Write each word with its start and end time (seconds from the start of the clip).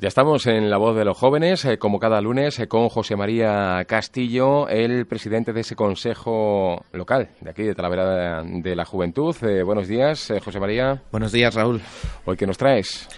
Ya 0.00 0.06
estamos 0.06 0.46
en 0.46 0.70
La 0.70 0.76
Voz 0.76 0.94
de 0.94 1.04
los 1.04 1.18
Jóvenes, 1.18 1.64
eh, 1.64 1.76
como 1.76 1.98
cada 1.98 2.20
lunes, 2.20 2.60
eh, 2.60 2.68
con 2.68 2.88
José 2.88 3.16
María 3.16 3.84
Castillo, 3.88 4.68
el 4.68 5.06
presidente 5.06 5.52
de 5.52 5.62
ese 5.62 5.74
consejo 5.74 6.84
local 6.92 7.30
de 7.40 7.50
aquí, 7.50 7.64
de 7.64 7.74
Talavera 7.74 8.44
de 8.44 8.76
la 8.76 8.84
Juventud. 8.84 9.34
Eh, 9.42 9.64
buenos 9.64 9.88
días, 9.88 10.32
José 10.44 10.60
María. 10.60 11.02
Buenos 11.10 11.32
días, 11.32 11.52
Raúl. 11.52 11.80
¿Hoy 12.26 12.36
qué 12.36 12.46
nos 12.46 12.56
traes? 12.56 13.08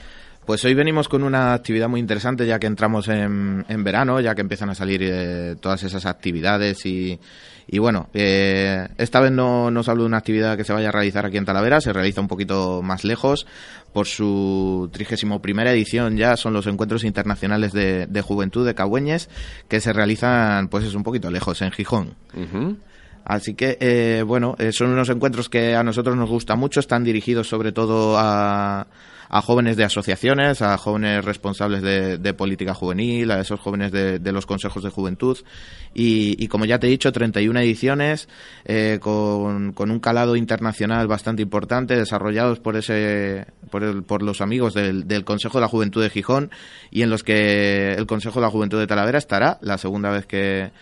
Pues 0.46 0.64
hoy 0.64 0.74
venimos 0.74 1.08
con 1.08 1.22
una 1.22 1.52
actividad 1.52 1.88
muy 1.88 2.00
interesante 2.00 2.46
ya 2.46 2.58
que 2.58 2.66
entramos 2.66 3.08
en, 3.08 3.64
verano, 3.84 4.20
ya 4.20 4.34
que 4.34 4.40
empiezan 4.40 4.70
a 4.70 4.74
salir 4.74 5.00
eh, 5.02 5.54
todas 5.60 5.82
esas 5.82 6.06
actividades 6.06 6.84
y, 6.86 7.20
bueno, 7.78 8.08
eh, 8.14 8.88
esta 8.96 9.20
vez 9.20 9.30
no 9.30 9.70
nos 9.70 9.88
hablo 9.88 10.02
de 10.02 10.08
una 10.08 10.16
actividad 10.16 10.56
que 10.56 10.64
se 10.64 10.72
vaya 10.72 10.88
a 10.88 10.92
realizar 10.92 11.26
aquí 11.26 11.36
en 11.36 11.44
Talavera, 11.44 11.80
se 11.80 11.92
realiza 11.92 12.20
un 12.20 12.26
poquito 12.26 12.82
más 12.82 13.04
lejos 13.04 13.46
por 13.92 14.06
su 14.06 14.88
trigésimo 14.92 15.40
primera 15.40 15.72
edición 15.72 16.16
ya 16.16 16.36
son 16.36 16.52
los 16.52 16.66
encuentros 16.66 17.04
internacionales 17.04 17.72
de, 17.72 18.22
juventud 18.22 18.66
de 18.66 18.74
Cagüeñes 18.74 19.28
que 19.68 19.80
se 19.80 19.92
realizan 19.92 20.68
pues 20.68 20.84
es 20.84 20.94
un 20.94 21.02
poquito 21.02 21.30
lejos 21.30 21.62
en 21.62 21.70
Gijón. 21.70 22.14
Así 23.24 23.54
que, 23.54 23.76
eh, 23.80 24.24
bueno, 24.26 24.56
son 24.72 24.90
unos 24.90 25.10
encuentros 25.10 25.48
que 25.48 25.76
a 25.76 25.84
nosotros 25.84 26.16
nos 26.16 26.30
gusta 26.30 26.56
mucho, 26.56 26.80
están 26.80 27.04
dirigidos 27.04 27.48
sobre 27.48 27.70
todo 27.70 28.16
a, 28.18 28.86
a 29.30 29.42
jóvenes 29.42 29.76
de 29.76 29.84
asociaciones, 29.84 30.60
a 30.60 30.76
jóvenes 30.76 31.24
responsables 31.24 31.82
de, 31.82 32.34
política 32.34 32.74
juvenil, 32.74 33.30
a 33.30 33.40
esos 33.40 33.60
jóvenes 33.60 33.92
de, 33.92 34.32
los 34.32 34.44
consejos 34.44 34.82
de 34.82 34.90
juventud. 34.90 35.38
Y, 35.94 36.48
como 36.48 36.64
ya 36.64 36.78
te 36.78 36.88
he 36.88 36.90
dicho, 36.90 37.12
31 37.12 37.60
ediciones 37.60 38.28
eh, 38.64 38.98
con, 39.00 39.74
un 39.78 40.00
calado 40.00 40.34
internacional 40.34 41.06
bastante 41.06 41.42
importante, 41.42 41.96
desarrollados 41.96 42.58
por, 42.58 42.76
ese, 42.76 43.46
por, 43.70 44.04
por 44.04 44.22
los 44.22 44.40
amigos 44.40 44.74
del, 44.74 45.06
del 45.06 45.24
Consejo 45.24 45.58
de 45.58 45.62
la 45.62 45.68
Juventud 45.68 46.02
de 46.02 46.10
Gijón 46.10 46.50
y 46.90 47.02
en 47.02 47.10
los 47.10 47.22
que 47.22 47.92
el 47.92 48.06
Consejo 48.06 48.40
de 48.40 48.46
la 48.46 48.50
Juventud 48.50 48.80
de 48.80 48.88
Talavera 48.88 49.18
estará 49.18 49.58
la 49.62 49.78
segunda 49.78 50.10
vez 50.10 50.26
que 50.26 50.72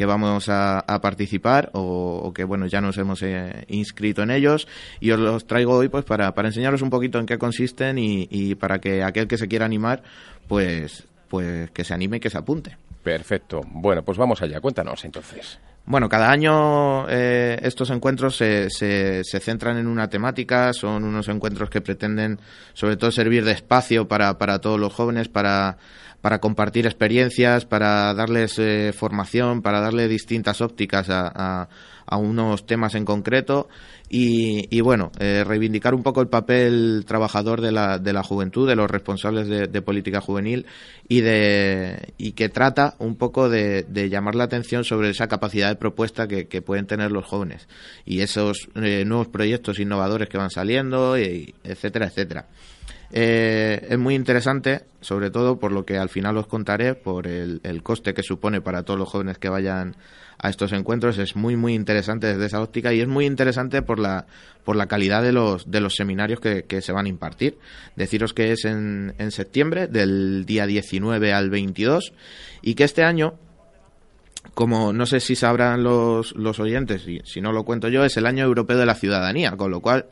que 0.00 0.06
vamos 0.06 0.48
a, 0.48 0.82
participar 1.02 1.68
o, 1.74 2.32
que 2.34 2.44
bueno 2.44 2.66
ya 2.66 2.80
nos 2.80 2.96
hemos 2.96 3.20
eh, 3.20 3.66
inscrito 3.68 4.22
en 4.22 4.30
ellos 4.30 4.66
y 4.98 5.10
os 5.10 5.20
los 5.20 5.46
traigo 5.46 5.76
hoy 5.76 5.90
pues 5.90 6.06
para, 6.06 6.32
para 6.32 6.48
enseñaros 6.48 6.80
un 6.80 6.88
poquito 6.88 7.18
en 7.18 7.26
qué 7.26 7.36
consisten 7.36 7.98
y, 7.98 8.54
para 8.54 8.78
que 8.78 9.02
aquel 9.02 9.28
que 9.28 9.36
se 9.36 9.46
quiera 9.46 9.66
animar 9.66 10.02
pues 10.48 11.06
pues 11.28 11.70
que 11.72 11.84
se 11.84 11.92
anime 11.92 12.16
y 12.16 12.20
que 12.20 12.30
se 12.30 12.38
apunte. 12.38 12.78
Perfecto. 13.02 13.60
Bueno, 13.66 14.02
pues 14.02 14.16
vamos 14.16 14.40
allá. 14.40 14.58
Cuéntanos 14.58 15.04
entonces. 15.04 15.58
Bueno, 15.90 16.08
cada 16.08 16.30
año 16.30 17.08
eh, 17.08 17.58
estos 17.62 17.90
encuentros 17.90 18.36
se, 18.36 18.70
se, 18.70 19.24
centran 19.24 19.76
en 19.76 19.88
una 19.88 20.08
temática, 20.08 20.72
son 20.72 21.02
unos 21.02 21.26
encuentros 21.26 21.68
que 21.68 21.80
pretenden 21.80 22.38
sobre 22.74 22.96
todo 22.96 23.10
servir 23.10 23.44
de 23.44 23.50
espacio 23.50 24.06
para, 24.06 24.38
para 24.38 24.60
todos 24.60 24.78
los 24.78 24.94
jóvenes, 24.94 25.26
para 25.26 25.78
para 26.20 26.38
compartir 26.38 26.86
experiencias, 26.86 27.64
para 27.64 28.12
darles 28.14 28.58
eh, 28.58 28.92
formación, 28.96 29.62
para 29.62 29.80
darle 29.80 30.06
distintas 30.08 30.60
ópticas 30.60 31.08
a, 31.08 31.68
a, 32.06 32.16
unos 32.16 32.66
temas 32.66 32.96
en 32.96 33.04
concreto 33.04 33.68
y, 34.08 34.66
y 34.76 34.80
bueno, 34.80 35.12
eh, 35.20 35.44
reivindicar 35.46 35.94
un 35.94 36.02
poco 36.02 36.20
el 36.20 36.26
papel 36.26 37.04
trabajador 37.06 37.60
de 37.60 37.70
la, 37.70 37.98
de 37.98 38.12
la 38.12 38.24
juventud, 38.24 38.68
de 38.68 38.74
los 38.74 38.90
responsables 38.90 39.48
de, 39.48 39.82
política 39.82 40.20
juvenil 40.20 40.66
y, 41.08 41.20
de, 41.20 42.12
y 42.18 42.32
que 42.32 42.48
trata 42.48 42.96
un 42.98 43.14
poco 43.14 43.48
de, 43.48 43.84
de, 43.84 44.10
llamar 44.10 44.34
la 44.34 44.44
atención 44.44 44.82
sobre 44.82 45.10
esa 45.10 45.28
capacidad 45.28 45.68
de 45.68 45.76
propuesta 45.80 46.28
que, 46.28 46.46
que 46.46 46.62
pueden 46.62 46.86
tener 46.86 47.10
los 47.10 47.24
jóvenes 47.24 47.66
y 48.04 48.20
esos 48.20 48.68
eh, 48.76 49.04
nuevos 49.04 49.26
proyectos 49.26 49.80
innovadores 49.80 50.28
que 50.28 50.38
van 50.38 50.50
saliendo, 50.50 51.18
y, 51.18 51.54
etcétera, 51.64 52.06
etcétera. 52.06 52.46
Eh, 53.12 53.88
es 53.90 53.98
muy 53.98 54.14
interesante, 54.14 54.82
sobre 55.00 55.30
todo 55.30 55.58
por 55.58 55.72
lo 55.72 55.84
que 55.84 55.98
al 55.98 56.08
final 56.08 56.36
os 56.36 56.46
contaré, 56.46 56.94
por 56.94 57.26
el, 57.26 57.60
coste 57.82 58.14
que 58.14 58.22
supone 58.22 58.60
para 58.60 58.84
todos 58.84 58.98
los 58.98 59.08
jóvenes 59.08 59.38
que 59.38 59.48
vayan 59.48 59.96
a 60.38 60.48
estos 60.48 60.72
encuentros. 60.72 61.18
Es 61.18 61.34
muy, 61.34 61.56
muy 61.56 61.74
interesante 61.74 62.28
desde 62.28 62.46
esa 62.46 62.62
óptica 62.62 62.92
y 62.92 63.00
es 63.00 63.08
muy 63.08 63.26
interesante 63.26 63.82
por 63.82 63.98
la, 63.98 64.26
por 64.64 64.76
la 64.76 64.86
calidad 64.86 65.22
de 65.22 65.32
los, 65.32 65.70
de 65.70 65.80
los 65.80 65.96
seminarios 65.96 66.40
que, 66.40 66.80
se 66.80 66.92
van 66.92 67.06
a 67.06 67.08
impartir. 67.08 67.58
Deciros 67.96 68.32
que 68.32 68.52
es 68.52 68.64
en, 68.64 69.14
en 69.18 69.32
septiembre, 69.32 69.88
del 69.88 70.44
día 70.46 70.66
19 70.66 71.32
al 71.32 71.50
22, 71.50 72.12
y 72.62 72.74
que 72.74 72.84
este 72.84 73.02
año 73.02 73.34
como 74.54 74.92
no 74.92 75.06
sé 75.06 75.20
si 75.20 75.36
sabrán 75.36 75.82
los, 75.82 76.32
los 76.32 76.60
oyentes, 76.60 77.06
y 77.06 77.20
si 77.24 77.40
no 77.40 77.52
lo 77.52 77.64
cuento 77.64 77.88
yo, 77.88 78.04
es 78.04 78.16
el 78.16 78.26
año 78.26 78.44
europeo 78.44 78.78
de 78.78 78.86
la 78.86 78.94
ciudadanía, 78.94 79.52
con 79.52 79.70
lo 79.70 79.80
cual 79.80 80.06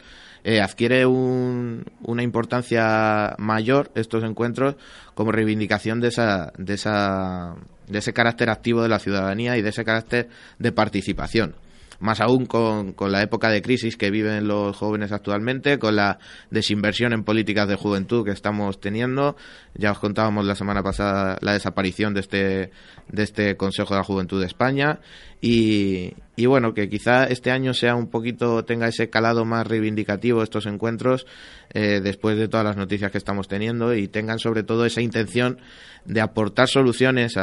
eh, 0.45 0.61
adquiere 0.61 1.05
una 1.07 2.23
importancia 2.23 3.35
mayor 3.39 3.91
estos 3.95 4.23
encuentros 4.25 4.77
como 5.15 5.33
reivindicación 5.33 6.01
de 6.01 6.09
esa, 6.09 6.53
de 6.57 6.75
esa, 6.75 7.57
de 7.89 7.99
ese 7.99 8.13
carácter 8.13 8.51
activo 8.51 8.83
de 8.83 8.89
la 8.89 8.99
ciudadanía 8.99 9.57
y 9.57 9.63
de 9.63 9.71
ese 9.71 9.85
carácter 9.85 10.29
de 10.59 10.73
participación 10.73 11.55
más 12.01 12.21
aún 12.21 12.47
con, 12.47 12.93
con, 12.93 13.13
la 13.13 13.23
época 13.23 13.51
de 13.51 13.63
crisis 13.63 13.97
que 13.97 14.11
viven 14.11 14.47
los 14.47 14.77
jóvenes 14.77 15.13
actualmente, 15.13 15.79
con 15.79 15.97
la 15.97 16.19
desinversión 16.51 17.13
en 17.13 17.25
políticas 17.25 17.69
de 17.69 17.77
juventud 17.77 18.25
que 18.25 18.31
estamos 18.31 18.81
teniendo. 18.81 19.37
Ya 19.75 19.93
os 19.93 19.99
contábamos 19.99 20.45
la 20.45 20.55
semana 20.55 20.83
pasada 20.83 21.39
la 21.41 21.53
desaparición 21.53 22.15
de 22.15 22.21
este, 22.21 22.71
de 23.09 23.23
este 23.23 23.57
Consejo 23.57 23.95
de 23.95 24.01
la 24.01 24.05
Juventud 24.05 24.41
de 24.41 24.47
España 24.47 25.01
y, 25.41 26.15
y 26.37 26.47
bueno, 26.47 26.75
que 26.75 26.89
quizá 26.89 27.25
este 27.25 27.51
año 27.51 27.75
sea 27.75 27.95
un 27.95 28.09
poquito, 28.09 28.65
tenga 28.65 28.89
ese 28.89 29.11
calado 29.11 29.45
más 29.45 29.67
reivindicativo 29.67 30.43
estos 30.43 30.67
encuentros 30.67 31.27
eh, 31.75 32.01
después 32.03 32.37
de 32.37 32.49
todas 32.49 32.65
las 32.65 32.77
noticias 32.77 33.11
que 33.11 33.19
estamos 33.19 33.49
teniendo 33.49 33.95
y 33.95 34.09
tengan 34.09 34.39
sobre 34.39 34.63
todo 34.63 34.87
esa 34.87 35.01
intención 35.01 35.59
de 36.05 36.21
aportar 36.21 36.69
soluciones 36.69 37.35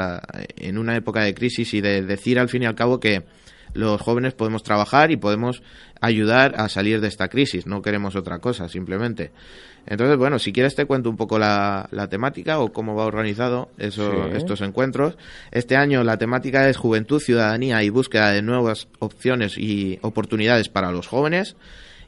en 0.57 0.77
una 0.77 0.95
época 0.95 1.21
de 1.21 1.33
crisis 1.33 1.73
y 1.73 1.81
de 1.81 2.01
decir 2.01 2.39
al 2.39 2.49
fin 2.49 2.63
y 2.63 2.65
al 2.65 2.75
cabo 2.75 2.99
que 2.99 3.23
los 3.75 4.01
jóvenes 4.01 4.33
podemos 4.33 4.63
trabajar 4.63 5.11
y 5.11 5.17
podemos 5.17 5.61
ayudar 6.01 6.55
a 6.57 6.69
salir 6.69 7.01
de 7.01 7.07
esta 7.07 7.27
crisis. 7.27 7.67
No 7.67 7.81
queremos 7.81 8.15
otra 8.15 8.39
cosa, 8.39 8.67
simplemente. 8.69 9.31
Entonces, 9.85 10.17
bueno, 10.17 10.39
si 10.39 10.51
quieres 10.51 10.75
te 10.75 10.85
cuento 10.85 11.09
un 11.09 11.17
poco 11.17 11.37
la, 11.37 11.87
temática 12.09 12.59
o 12.59 12.71
cómo 12.71 12.95
va 12.95 13.05
organizado 13.05 13.69
eso, 13.77 14.27
estos 14.33 14.61
encuentros. 14.61 15.17
Este 15.51 15.75
año 15.75 16.03
la 16.03 16.17
temática 16.17 16.67
es 16.67 16.77
juventud, 16.77 17.19
ciudadanía 17.19 17.83
y 17.83 17.89
búsqueda 17.89 18.31
de 18.31 18.41
nuevas 18.41 18.87
opciones 18.99 19.57
y 19.57 19.99
oportunidades 20.01 20.69
para 20.69 20.91
los 20.91 21.07
jóvenes. 21.07 21.55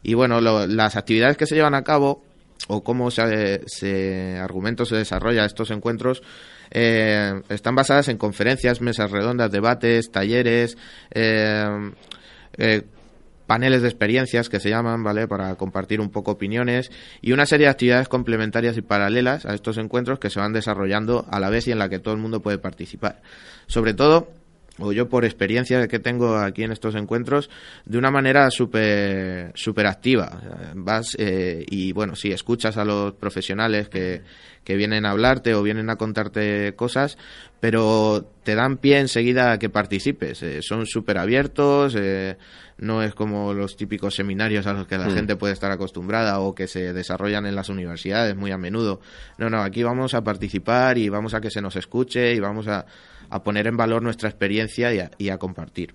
Y 0.02 0.14
bueno, 0.14 0.42
las 0.42 0.96
actividades 0.96 1.38
que 1.38 1.46
se 1.46 1.56
llevan 1.56 1.76
a 1.76 1.84
cabo 1.84 2.24
o 2.68 2.84
cómo 2.84 3.12
se, 3.12 3.62
se 3.68 4.38
argumento 4.38 4.86
se 4.86 4.98
desarrolla 4.98 5.46
estos 5.46 5.72
encuentros 5.72 6.22
eh, 6.72 7.42
están 7.50 7.76
basadas 7.76 8.08
en 8.10 8.18
conferencias, 8.18 8.82
mesas 8.82 9.12
redondas, 9.12 9.52
debates, 9.52 10.12
talleres, 10.12 10.78
eh, 11.12 11.92
eh, 12.58 12.82
paneles 13.46 13.82
de 13.82 13.88
experiencias 13.88 14.50
que 14.50 14.60
se 14.60 14.70
llaman, 14.70 15.04
¿vale? 15.04 15.28
Para 15.28 15.56
compartir 15.56 16.02
un 16.02 16.10
poco 16.10 16.32
opiniones 16.32 16.92
y 17.22 17.32
una 17.32 17.46
serie 17.46 17.68
de 17.68 17.72
actividades 17.72 18.10
complementarias 18.10 18.78
y 18.78 18.82
paralelas 18.82 19.46
a 19.46 19.54
estos 19.54 19.78
encuentros 19.78 20.20
que 20.20 20.30
se 20.30 20.40
van 20.40 20.52
desarrollando 20.52 21.26
a 21.32 21.40
la 21.40 21.50
vez 21.50 21.68
y 21.68 21.72
en 21.72 21.80
la 21.80 21.90
que 21.90 22.00
todo 22.00 22.14
el 22.14 22.20
mundo 22.20 22.42
puede 22.42 22.58
participar. 22.58 23.22
Sobre 23.68 23.94
todo, 23.94 24.28
o 24.80 24.92
yo 24.92 25.10
por 25.10 25.26
experiencia 25.26 25.88
que 25.88 26.00
tengo 26.00 26.38
aquí 26.38 26.64
en 26.64 26.72
estos 26.72 26.96
encuentros, 26.96 27.50
de 27.86 27.98
una 27.98 28.12
manera 28.12 28.50
súper 28.52 29.52
super 29.56 29.88
activa. 29.88 30.42
Vas 30.76 31.16
eh, 31.18 31.66
y 31.70 31.92
bueno, 31.92 32.16
si 32.16 32.32
escuchas 32.32 32.78
a 32.78 32.86
los 32.86 33.14
profesionales 33.14 33.90
que, 33.90 34.22
que 34.64 34.76
vienen 34.76 35.06
a 35.06 35.12
hablarte 35.12 35.56
o 35.56 35.64
vienen 35.64 35.90
a 35.90 35.96
contarte 35.96 36.74
cosas, 36.76 37.18
pero 37.60 38.30
te 38.44 38.54
dan 38.54 38.78
pie 38.78 39.00
enseguida 39.00 39.54
a 39.54 39.60
que 39.60 39.70
participes. 39.70 40.44
Eh, 40.44 40.62
son 40.62 40.86
súper 40.86 41.18
abiertos, 41.18 41.96
eh, 41.98 42.38
no 42.78 43.02
es 43.02 43.16
como 43.16 43.54
los 43.54 43.76
típicos 43.76 44.16
seminarios 44.16 44.68
a 44.68 44.74
los 44.74 44.86
que 44.86 44.98
la 44.98 45.08
mm. 45.08 45.14
gente 45.14 45.36
puede 45.38 45.54
estar 45.54 45.72
acostumbrada 45.72 46.40
o 46.40 46.54
que 46.54 46.68
se 46.68 46.94
desarrollan 46.94 47.46
en 47.46 47.56
las 47.56 47.70
universidades 47.70 48.36
muy 48.36 48.52
a 48.52 48.58
menudo. 48.58 49.00
No, 49.38 49.50
no, 49.50 49.62
aquí 49.62 49.84
vamos 49.84 50.14
a 50.14 50.24
participar 50.24 50.98
y 50.98 51.10
vamos 51.10 51.34
a 51.34 51.42
que 51.42 51.50
se 51.50 51.62
nos 51.62 51.76
escuche 51.76 52.34
y 52.34 52.40
vamos 52.40 52.68
a 52.68 52.86
a 53.30 53.44
poner 53.44 53.68
en 53.68 53.78
valor 53.78 54.02
nuestra 54.02 54.30
experiencia 54.30 54.92
y 55.18 55.30
a, 55.30 55.38
compartir. 55.38 55.94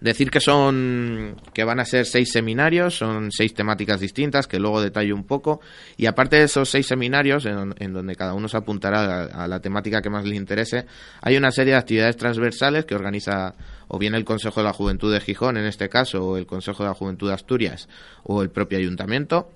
Decir 0.00 0.30
que 0.30 0.40
son 0.40 1.36
que 1.54 1.62
van 1.62 1.78
a 1.78 1.84
ser 1.84 2.06
seis 2.06 2.32
seminarios, 2.32 2.98
son 2.98 3.30
seis 3.30 3.54
temáticas 3.54 4.00
distintas 4.00 4.48
que 4.48 4.58
luego 4.58 4.82
detallo 4.82 5.14
un 5.14 5.24
poco 5.24 5.60
y 5.96 6.06
aparte 6.06 6.36
de 6.36 6.44
esos 6.44 6.68
seis 6.68 6.88
seminarios 6.88 7.46
en, 7.46 7.92
donde 7.92 8.16
cada 8.16 8.34
uno 8.34 8.48
se 8.48 8.56
apuntará 8.56 9.26
a, 9.26 9.46
la 9.46 9.60
temática 9.60 10.02
que 10.02 10.10
más 10.10 10.24
le 10.24 10.34
interese, 10.34 10.86
hay 11.20 11.36
una 11.36 11.52
serie 11.52 11.74
de 11.74 11.78
actividades 11.78 12.16
transversales 12.16 12.84
que 12.84 12.96
organiza 12.96 13.54
o 13.86 13.98
bien 13.98 14.16
el 14.16 14.24
Consejo 14.24 14.60
de 14.60 14.64
la 14.64 14.72
Juventud 14.72 15.12
de 15.12 15.20
Gijón 15.20 15.56
en 15.56 15.66
este 15.66 15.88
caso 15.88 16.24
o 16.26 16.36
el 16.36 16.46
Consejo 16.46 16.82
de 16.82 16.88
la 16.88 16.94
Juventud 16.94 17.28
de 17.28 17.34
Asturias 17.34 17.88
o 18.24 18.42
el 18.42 18.50
propio 18.50 18.78
Ayuntamiento. 18.78 19.50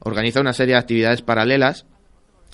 Organiza 0.00 0.40
una 0.40 0.52
serie 0.52 0.74
de 0.74 0.80
actividades 0.80 1.22
paralelas 1.22 1.86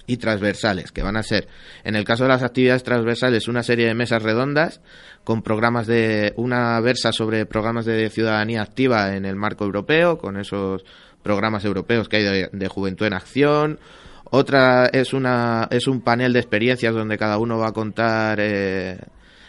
y 0.09 0.17
transversales, 0.17 0.91
que 0.91 1.03
van 1.03 1.17
a 1.17 1.23
ser, 1.23 1.47
en 1.85 1.95
el 1.95 2.05
caso 2.05 2.25
de 2.25 2.31
las 2.31 2.43
actividades 2.43 2.83
transversales, 2.83 3.47
una 3.47 3.63
serie 3.63 3.87
de 3.87 3.95
mesas 3.95 4.23
redondas 4.23 4.81
con 5.23 5.43
programas 5.43 5.87
de, 5.87 6.33
una 6.37 6.81
versa 6.81 7.13
sobre 7.13 7.45
programas 7.45 7.85
de 7.85 8.09
ciudadanía 8.09 8.63
activa 8.63 9.15
en 9.15 9.27
el 9.27 9.37
marco 9.37 9.65
europeo, 9.65 10.17
con 10.17 10.39
esos 10.39 10.83
programas 11.23 11.67
europeos 11.67 12.09
que 12.09 12.17
hay 12.17 12.47
de, 12.51 12.69
juventud 12.69 13.05
en 13.05 13.13
acción. 13.13 13.79
Otra 14.25 14.87
es 14.87 15.13
una, 15.13 15.69
es 15.71 15.87
un 15.87 16.01
panel 16.01 16.33
de 16.33 16.41
experiencias 16.41 16.95
donde 16.95 17.19
cada 17.19 17.37
uno 17.37 17.59
va 17.59 17.69
a 17.69 17.73
contar, 17.73 18.39
eh, 18.41 18.99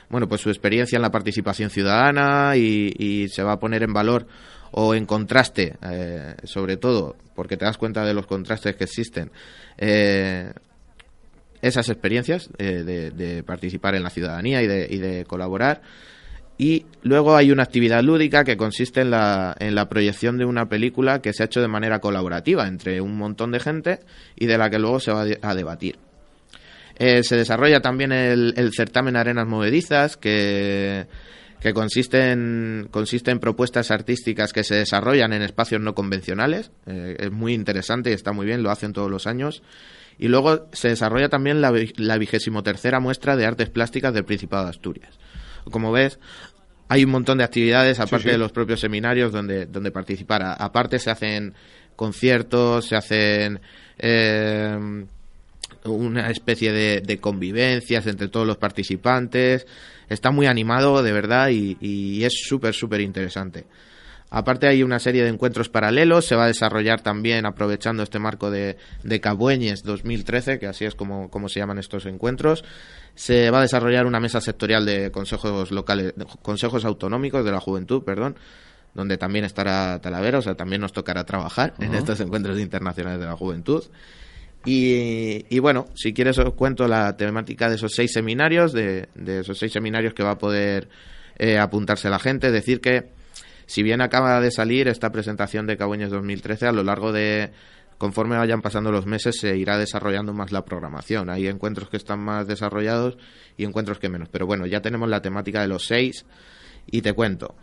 bueno, 0.09 0.27
pues 0.27 0.41
su 0.41 0.49
experiencia 0.49 0.97
en 0.97 1.03
la 1.03 1.11
participación 1.11 1.69
ciudadana 1.69 2.57
y, 2.57 3.27
se 3.29 3.43
va 3.43 3.53
a 3.53 3.59
poner 3.59 3.83
en 3.83 3.93
valor 3.93 4.27
o 4.71 4.93
en 4.93 5.05
contraste, 5.05 5.77
eh, 5.81 6.35
sobre 6.43 6.77
todo, 6.77 7.15
porque 7.35 7.57
te 7.57 7.65
das 7.65 7.77
cuenta 7.77 8.05
de 8.05 8.13
los 8.13 8.27
contrastes 8.27 8.75
que 8.75 8.83
existen, 8.83 9.31
eh, 9.77 10.51
esas 11.61 11.89
experiencias 11.89 12.49
eh, 12.57 12.83
de, 12.83 13.43
participar 13.43 13.95
en 13.95 14.03
la 14.03 14.09
ciudadanía 14.09 14.61
y 14.61 14.67
de, 14.67 14.87
y 14.89 14.97
de, 14.97 15.25
colaborar. 15.25 15.81
Y 16.57 16.85
luego 17.03 17.35
hay 17.35 17.51
una 17.51 17.63
actividad 17.63 18.03
lúdica 18.03 18.43
que 18.43 18.57
consiste 18.57 19.01
en 19.01 19.11
la, 19.11 19.55
en 19.59 19.75
la 19.75 19.87
proyección 19.87 20.37
de 20.37 20.45
una 20.45 20.67
película 20.67 21.21
que 21.21 21.31
se 21.31 21.43
ha 21.43 21.45
hecho 21.45 21.61
de 21.61 21.69
manera 21.69 21.99
colaborativa 21.99 22.67
entre 22.67 22.99
un 22.99 23.17
montón 23.17 23.51
de 23.51 23.61
gente 23.61 23.99
y 24.35 24.45
de 24.45 24.57
la 24.57 24.69
que 24.69 24.79
luego 24.79 24.99
se 24.99 25.11
va 25.11 25.25
a 25.41 25.55
debatir. 25.55 25.97
Eh, 26.97 27.23
se 27.23 27.37
desarrolla 27.37 27.79
también 27.79 28.11
el, 28.11 28.53
el 28.57 28.73
certamen 28.73 29.15
Arenas 29.15 29.47
Movedizas, 29.47 30.17
que 30.17 31.07
que 31.59 31.73
consiste 31.73 32.31
en, 32.31 32.87
consiste 32.89 33.31
en 33.31 33.39
propuestas 33.39 33.91
artísticas 33.91 34.53
que 34.53 34.63
se 34.63 34.75
desarrollan 34.75 35.33
en 35.33 35.41
espacios 35.41 35.81
no 35.81 35.93
convencionales. 35.93 36.71
Eh, 36.85 37.17
es 37.19 37.31
muy 37.31 37.53
interesante 37.53 38.11
y 38.11 38.13
está 38.13 38.31
muy 38.31 38.45
bien, 38.45 38.63
lo 38.63 38.71
hacen 38.71 38.93
todos 38.93 39.11
los 39.11 39.27
años. 39.27 39.61
Y 40.17 40.27
luego 40.27 40.67
se 40.71 40.89
desarrolla 40.89 41.29
también 41.29 41.61
la, 41.61 41.73
la 41.95 42.17
vigésimo 42.17 42.63
tercera 42.63 42.99
muestra 42.99 43.35
de 43.35 43.45
artes 43.45 43.69
plásticas 43.69 44.13
del 44.13 44.25
Principado 44.25 44.65
de 44.65 44.69
Asturias. 44.69 45.17
Como 45.69 45.91
ves, 45.91 46.19
hay 46.87 47.03
un 47.03 47.11
montón 47.11 47.37
de 47.37 47.43
actividades, 47.43 47.99
aparte 47.99 48.31
de 48.31 48.37
los 48.37 48.51
propios 48.51 48.79
seminarios, 48.79 49.31
donde, 49.31 49.65
donde 49.65 49.91
participar. 49.91 50.55
aparte 50.57 50.99
se 50.99 51.11
hacen 51.11 51.53
conciertos, 51.95 52.85
se 52.85 52.95
hacen... 52.95 53.59
Eh, 53.97 55.05
una 55.85 56.29
especie 56.29 56.73
de, 56.73 57.01
de, 57.01 57.19
convivencias 57.19 58.05
entre 58.07 58.27
todos 58.27 58.45
los 58.45 58.57
participantes. 58.57 59.65
Está 60.09 60.31
muy 60.31 60.47
animado, 60.47 61.01
de 61.03 61.11
verdad, 61.11 61.49
y, 61.49 62.23
es 62.23 62.33
súper, 62.47 62.73
súper 62.73 63.01
interesante. 63.01 63.65
Aparte 64.31 64.67
hay 64.67 64.83
una 64.83 64.99
serie 64.99 65.23
de 65.23 65.29
encuentros 65.29 65.69
paralelos, 65.69 66.25
se 66.25 66.35
va 66.35 66.43
a 66.43 66.47
desarrollar 66.47 67.01
también 67.01 67.47
aprovechando 67.47 68.03
este 68.03 68.19
marco 68.19 68.51
de, 68.51 68.77
de 69.03 69.19
Cabueñes 69.19 69.81
2013, 69.83 70.59
que 70.59 70.67
así 70.67 70.85
es 70.85 70.93
como, 70.93 71.31
como, 71.31 71.49
se 71.49 71.59
llaman 71.59 71.79
estos 71.79 72.05
encuentros. 72.05 72.63
Se 73.15 73.49
va 73.49 73.59
a 73.59 73.61
desarrollar 73.61 74.05
una 74.05 74.19
mesa 74.19 74.39
sectorial 74.39 74.85
de 74.85 75.11
consejos 75.11 75.71
locales, 75.71 76.13
consejos 76.43 76.85
autonómicos 76.85 77.43
de 77.43 77.51
la 77.51 77.59
juventud, 77.59 78.03
perdón, 78.03 78.35
donde 78.93 79.17
también 79.17 79.45
estará 79.45 79.99
Talavera, 79.99 80.39
o 80.39 80.41
sea, 80.43 80.55
también 80.55 80.81
nos 80.81 80.93
tocará 80.93 81.23
trabajar 81.23 81.73
en 81.79 81.95
estos 81.95 82.19
encuentros 82.19 82.59
internacionales 82.59 83.19
de 83.19 83.25
la 83.25 83.35
juventud. 83.35 83.83
Y, 84.65 85.59
bueno, 85.59 85.87
si 85.95 86.13
quieres 86.13 86.37
os 86.37 86.53
cuento 86.53 86.87
la 86.87 87.15
temática 87.15 87.69
de 87.69 87.75
esos 87.75 87.93
seis 87.93 88.11
seminarios, 88.11 88.73
de, 88.73 89.07
esos 89.25 89.57
seis 89.57 89.71
seminarios 89.71 90.13
que 90.13 90.23
va 90.23 90.31
a 90.31 90.37
poder 90.37 90.89
eh, 91.37 91.57
apuntarse 91.57 92.09
la 92.09 92.19
gente. 92.19 92.51
Decir 92.51 92.81
que, 92.81 93.09
si 93.65 93.83
bien 93.83 94.01
acaba 94.01 94.41
de 94.41 94.51
salir 94.51 94.87
esta 94.87 95.11
presentación 95.11 95.65
de 95.65 95.77
Cabueñes 95.77 96.09
2013, 96.09 96.67
a 96.67 96.71
lo 96.71 96.83
largo 96.83 97.11
de, 97.13 97.51
conforme 97.97 98.37
vayan 98.37 98.61
pasando 98.61 98.91
los 98.91 99.05
meses, 99.05 99.39
se 99.39 99.55
irá 99.55 99.77
desarrollando 99.77 100.33
más 100.33 100.51
la 100.51 100.65
programación. 100.65 101.29
Hay 101.29 101.47
encuentros 101.47 101.89
que 101.89 101.97
están 101.97 102.19
más 102.19 102.45
desarrollados 102.45 103.17
y 103.55 103.63
encuentros 103.63 103.97
que 103.97 104.09
menos. 104.09 104.27
Pero 104.29 104.45
bueno, 104.45 104.65
ya 104.65 104.81
tenemos 104.81 105.09
la 105.09 105.21
temática 105.21 105.61
de 105.61 105.69
los 105.69 105.85
seis 105.85 106.25
y 106.85 107.01
te 107.01 107.13
cuento. 107.13 107.55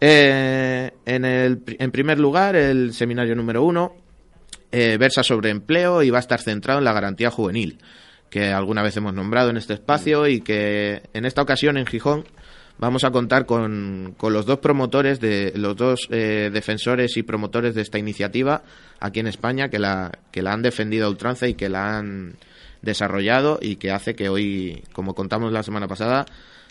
Eh, 0.00 0.90
en, 1.06 1.24
el, 1.24 1.62
en 1.66 1.90
primer 1.92 2.18
lugar, 2.18 2.56
el 2.56 2.92
seminario 2.92 3.36
número 3.36 3.62
uno 3.62 4.03
eh, 4.76 4.96
versa 4.98 5.22
sobre 5.22 5.50
empleo 5.50 6.02
y 6.02 6.10
va 6.10 6.18
a 6.18 6.20
estar 6.20 6.40
centrado 6.40 6.80
en 6.80 6.84
la 6.84 6.92
garantía 6.92 7.30
juvenil, 7.30 7.78
que 8.28 8.48
alguna 8.48 8.82
vez 8.82 8.96
hemos 8.96 9.14
nombrado 9.14 9.50
en 9.50 9.56
este 9.56 9.74
espacio 9.74 10.26
y 10.26 10.40
que 10.40 11.02
en 11.12 11.24
esta 11.26 11.42
ocasión 11.42 11.76
en 11.76 11.86
Gijón 11.86 12.24
vamos 12.78 13.04
a 13.04 13.12
contar 13.12 13.46
con, 13.46 14.16
los 14.20 14.46
dos 14.46 14.58
promotores, 14.58 15.20
de 15.20 15.52
los 15.54 15.76
dos 15.76 16.08
eh, 16.10 16.50
defensores 16.52 17.16
y 17.16 17.22
promotores 17.22 17.76
de 17.76 17.82
esta 17.82 18.00
iniciativa 18.00 18.64
aquí 18.98 19.20
en 19.20 19.28
España 19.28 19.68
que 19.68 19.78
la, 19.78 20.10
que 20.32 20.42
la 20.42 20.52
han 20.52 20.62
defendido 20.62 21.06
a 21.06 21.10
ultranza 21.10 21.46
y 21.46 21.54
que 21.54 21.68
la 21.68 21.96
han 21.96 22.34
desarrollado 22.82 23.60
y 23.62 23.76
que 23.76 23.92
hace 23.92 24.16
que 24.16 24.28
hoy, 24.28 24.82
como 24.92 25.14
contamos 25.14 25.52
la 25.52 25.62
semana 25.62 25.86
pasada, 25.86 26.26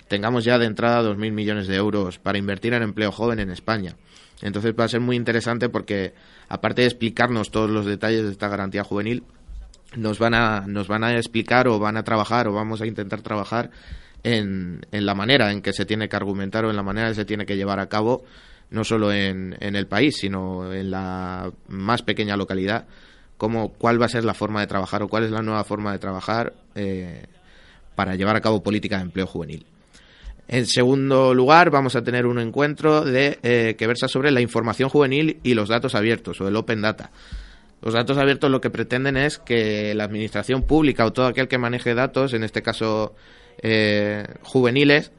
tengamos 0.09 0.43
ya 0.43 0.57
de 0.57 0.65
entrada 0.65 1.09
2.000 1.09 1.31
millones 1.31 1.67
de 1.67 1.77
euros 1.77 2.19
para 2.19 2.37
invertir 2.37 2.73
en 2.73 2.83
empleo 2.83 3.13
joven 3.13 3.39
en 3.39 3.49
España. 3.49 3.95
Entonces 4.43 4.73
va 4.77 4.83
a 4.83 4.89
ser 4.89 4.99
muy 4.99 5.15
interesante 5.15 5.69
porque, 5.69 6.13
aparte 6.49 6.81
de 6.81 6.87
explicarnos 6.87 7.49
todos 7.49 7.69
los 7.69 7.85
detalles 7.85 8.25
de 8.25 8.31
esta 8.31 8.49
garantía 8.49 8.83
juvenil, 8.83 9.23
nos 9.95 10.19
van 10.19 10.33
a, 10.33 10.65
nos 10.67 10.89
van 10.89 11.05
a 11.05 11.15
explicar 11.15 11.67
o 11.69 11.79
van 11.79 11.95
a 11.95 12.03
trabajar 12.03 12.49
o 12.49 12.53
vamos 12.53 12.81
a 12.81 12.85
intentar 12.85 13.21
trabajar 13.21 13.71
en, 14.23 14.81
en 14.91 15.05
la 15.05 15.15
manera 15.15 15.51
en 15.51 15.61
que 15.61 15.71
se 15.71 15.85
tiene 15.85 16.09
que 16.09 16.17
argumentar 16.17 16.65
o 16.65 16.69
en 16.69 16.75
la 16.75 16.83
manera 16.83 17.07
que 17.07 17.15
se 17.15 17.25
tiene 17.25 17.45
que 17.45 17.55
llevar 17.55 17.79
a 17.79 17.87
cabo, 17.87 18.25
no 18.69 18.83
solo 18.83 19.13
en, 19.13 19.55
en 19.61 19.77
el 19.77 19.87
país, 19.87 20.17
sino 20.19 20.73
en 20.73 20.91
la 20.91 21.49
más 21.69 22.01
pequeña 22.01 22.35
localidad, 22.35 22.85
cómo, 23.37 23.69
cuál 23.69 24.01
va 24.01 24.07
a 24.07 24.09
ser 24.09 24.25
la 24.25 24.33
forma 24.33 24.59
de 24.59 24.67
trabajar 24.67 25.03
o 25.03 25.07
cuál 25.07 25.23
es 25.23 25.31
la 25.31 25.41
nueva 25.41 25.63
forma 25.63 25.93
de 25.93 25.99
trabajar 25.99 26.53
eh, 26.75 27.27
para 27.95 28.15
llevar 28.15 28.35
a 28.35 28.41
cabo 28.41 28.61
política 28.61 28.97
de 28.97 29.03
empleo 29.03 29.25
juvenil. 29.25 29.65
En 30.47 30.65
segundo 30.65 31.33
lugar, 31.33 31.69
vamos 31.69 31.95
a 31.95 32.03
tener 32.03 32.25
un 32.25 32.39
encuentro 32.39 33.01
de, 33.01 33.39
eh, 33.43 33.75
que 33.77 33.87
versa 33.87 34.07
sobre 34.07 34.31
la 34.31 34.41
información 34.41 34.89
juvenil 34.89 35.39
y 35.43 35.53
los 35.53 35.69
datos 35.69 35.95
abiertos, 35.95 36.39
o 36.41 36.47
el 36.47 36.55
Open 36.55 36.81
Data. 36.81 37.11
Los 37.81 37.93
datos 37.93 38.17
abiertos 38.17 38.49
lo 38.49 38.61
que 38.61 38.69
pretenden 38.69 39.17
es 39.17 39.39
que 39.39 39.93
la 39.93 40.05
administración 40.05 40.63
pública 40.63 41.05
o 41.05 41.11
todo 41.11 41.27
aquel 41.27 41.47
que 41.47 41.57
maneje 41.57 41.93
datos, 41.93 42.33
en 42.33 42.43
este 42.43 42.61
caso 42.61 43.13
eh, 43.61 44.25
juveniles, 44.41 45.11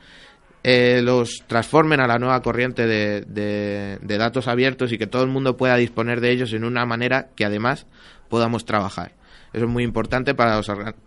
eh, 0.63 1.03
los 1.03 1.45
transformen 1.47 2.01
a 2.01 2.07
la 2.07 2.19
nueva 2.19 2.41
corriente 2.41 2.87
de, 2.87 3.99
datos 4.01 4.49
abiertos 4.49 4.93
y 4.93 4.99
que 4.99 5.07
todo 5.07 5.23
el 5.23 5.29
mundo 5.29 5.59
pueda 5.59 5.77
disponer 5.77 6.23
de 6.23 6.31
ellos 6.31 6.55
en 6.55 6.65
una 6.65 6.87
manera 6.87 7.29
que 7.37 7.45
además 7.45 7.87
podamos 8.31 8.65
trabajar. 8.65 9.13
Eso 9.53 9.65
es 9.65 9.71
muy 9.71 9.85
importante 9.85 10.35
para, 10.35 10.61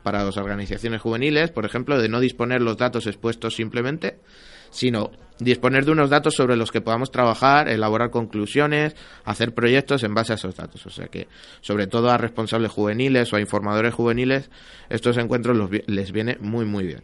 para 0.04 0.24
las 0.24 0.38
organizaciones 0.38 1.02
juveniles, 1.02 1.52
por 1.52 1.66
ejemplo, 1.66 2.00
de 2.00 2.10
no 2.10 2.20
disponer 2.20 2.62
los 2.62 2.78
datos 2.78 3.06
expuestos 3.08 3.56
simplemente, 3.56 4.20
sino 4.70 5.12
disponer 5.40 5.86
de 5.86 5.92
unos 5.92 6.10
datos 6.10 6.36
sobre 6.36 6.56
los 6.56 6.72
que 6.72 6.82
podamos 6.82 7.12
trabajar, 7.12 7.70
elaborar 7.70 8.10
conclusiones, 8.10 8.96
hacer 9.24 9.54
proyectos 9.54 10.04
en 10.04 10.14
base 10.14 10.34
a 10.34 10.36
esos 10.36 10.56
datos. 10.56 10.86
O 10.86 10.90
sea 10.90 11.08
que, 11.08 11.28
sobre 11.62 11.88
todo 11.88 12.10
a 12.10 12.18
responsables 12.18 12.72
juveniles 12.72 13.32
o 13.34 13.36
a 13.36 13.42
informadores 13.42 13.94
juveniles, 13.94 14.50
estos 14.90 15.18
encuentros 15.18 15.70
les 15.86 16.12
viene 16.12 16.38
muy, 16.40 16.66
muy 16.66 16.86
bien. 16.86 17.04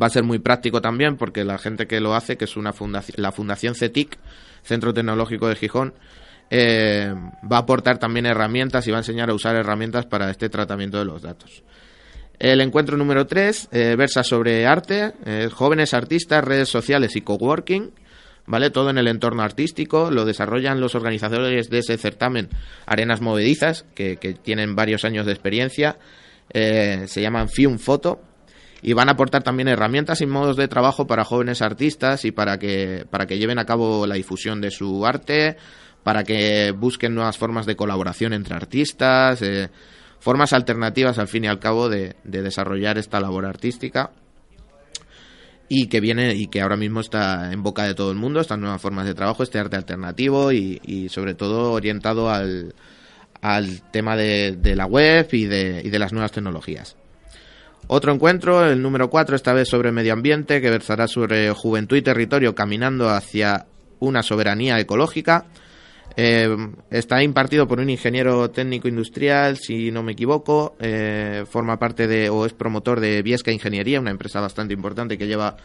Va 0.00 0.06
a 0.06 0.10
ser 0.10 0.22
muy 0.22 0.38
práctico 0.38 0.80
también 0.80 1.16
porque 1.16 1.44
la 1.44 1.58
gente 1.58 1.86
que 1.86 2.00
lo 2.00 2.14
hace, 2.14 2.36
que 2.36 2.44
es 2.44 2.56
una 2.56 2.72
fundación, 2.72 3.16
la 3.18 3.32
Fundación 3.32 3.74
CETIC, 3.74 4.18
Centro 4.62 4.92
Tecnológico 4.92 5.48
de 5.48 5.56
Gijón, 5.56 5.94
eh, 6.50 7.12
va 7.50 7.56
a 7.56 7.60
aportar 7.60 7.98
también 7.98 8.26
herramientas 8.26 8.86
y 8.86 8.90
va 8.90 8.98
a 8.98 9.00
enseñar 9.00 9.30
a 9.30 9.34
usar 9.34 9.56
herramientas 9.56 10.06
para 10.06 10.30
este 10.30 10.48
tratamiento 10.48 10.98
de 10.98 11.04
los 11.04 11.22
datos. 11.22 11.62
El 12.38 12.60
encuentro 12.60 12.96
número 12.96 13.26
3 13.26 13.68
eh, 13.72 13.96
versa 13.96 14.22
sobre 14.22 14.66
arte, 14.66 15.12
eh, 15.26 15.48
jóvenes 15.52 15.92
artistas, 15.92 16.44
redes 16.44 16.68
sociales 16.68 17.16
y 17.16 17.20
coworking, 17.20 17.92
¿vale? 18.46 18.70
Todo 18.70 18.90
en 18.90 18.98
el 18.98 19.08
entorno 19.08 19.42
artístico, 19.42 20.10
lo 20.10 20.24
desarrollan 20.24 20.80
los 20.80 20.94
organizadores 20.94 21.68
de 21.68 21.78
ese 21.78 21.98
certamen 21.98 22.48
Arenas 22.86 23.20
Movedizas, 23.20 23.84
que, 23.94 24.16
tienen 24.42 24.76
varios 24.76 25.04
años 25.04 25.26
de 25.26 25.32
experiencia, 25.32 25.98
se 26.50 27.20
llaman 27.20 27.48
Fium 27.50 27.78
Photo, 27.78 28.22
y 28.80 28.92
van 28.92 29.08
a 29.08 29.12
aportar 29.12 29.42
también 29.42 29.68
herramientas 29.68 30.20
y 30.20 30.26
modos 30.26 30.56
de 30.56 30.68
trabajo 30.68 31.06
para 31.06 31.24
jóvenes 31.24 31.62
artistas 31.62 32.24
y 32.24 32.30
para 32.30 32.58
que, 32.58 33.04
para 33.10 33.26
que 33.26 33.38
lleven 33.38 33.58
a 33.58 33.64
cabo 33.64 34.06
la 34.06 34.14
difusión 34.14 34.60
de 34.60 34.70
su 34.70 35.04
arte, 35.04 35.56
para 36.02 36.24
que 36.24 36.72
busquen 36.72 37.14
nuevas 37.14 37.38
formas 37.38 37.66
de 37.66 37.76
colaboración 37.76 38.32
entre 38.32 38.54
artistas, 38.54 39.42
eh, 39.42 39.68
formas 40.20 40.52
alternativas 40.52 41.18
al 41.18 41.28
fin 41.28 41.44
y 41.44 41.48
al 41.48 41.58
cabo 41.58 41.88
de, 41.88 42.16
desarrollar 42.24 42.98
esta 42.98 43.20
labor 43.20 43.46
artística. 43.46 44.10
y 45.70 45.88
que 45.88 46.00
viene 46.00 46.34
y 46.34 46.46
que 46.46 46.62
ahora 46.62 46.78
mismo 46.78 47.00
está 47.00 47.52
en 47.52 47.62
boca 47.62 47.84
de 47.84 47.94
todo 47.94 48.10
el 48.10 48.16
mundo, 48.16 48.40
estas 48.40 48.58
nuevas 48.58 48.80
formas 48.80 49.04
de 49.04 49.12
trabajo, 49.12 49.42
este 49.42 49.58
arte 49.58 49.76
alternativo 49.76 50.50
y, 50.50 51.08
sobre 51.10 51.34
todo 51.34 51.72
orientado 51.72 52.30
al, 52.30 52.72
tema 53.92 54.16
de, 54.16 54.56
de, 54.56 54.74
la 54.74 54.86
web 54.86 55.28
y 55.32 55.44
de, 55.44 55.82
y 55.84 55.90
de 55.90 55.98
las 55.98 56.14
nuevas 56.14 56.32
tecnologías. 56.32 56.96
Otro 57.90 58.12
encuentro, 58.12 58.66
el 58.66 58.82
número 58.82 59.08
4, 59.08 59.34
esta 59.34 59.54
vez 59.54 59.68
sobre 59.68 59.92
medio 59.92 60.12
ambiente, 60.12 60.60
que 60.60 60.68
versará 60.68 61.08
sobre 61.08 61.50
juventud 61.52 61.96
y 61.96 62.02
territorio 62.02 62.54
caminando 62.54 63.08
hacia 63.08 63.64
una 63.98 64.22
soberanía 64.22 64.78
ecológica. 64.78 65.46
Eh, 66.20 66.48
está 66.90 67.22
impartido 67.22 67.68
por 67.68 67.78
un 67.78 67.90
ingeniero 67.90 68.50
técnico 68.50 68.88
industrial, 68.88 69.56
si 69.56 69.92
no 69.92 70.02
me 70.02 70.12
equivoco. 70.12 70.76
Eh, 70.80 71.44
forma 71.48 71.78
parte 71.78 72.08
de, 72.08 72.28
o 72.28 72.44
es 72.44 72.52
promotor 72.52 72.98
de 72.98 73.22
Viesca 73.22 73.52
Ingeniería, 73.52 74.00
una 74.00 74.10
empresa 74.10 74.40
bastante 74.40 74.74
importante 74.74 75.16
que 75.16 75.28
lleva, 75.28 75.56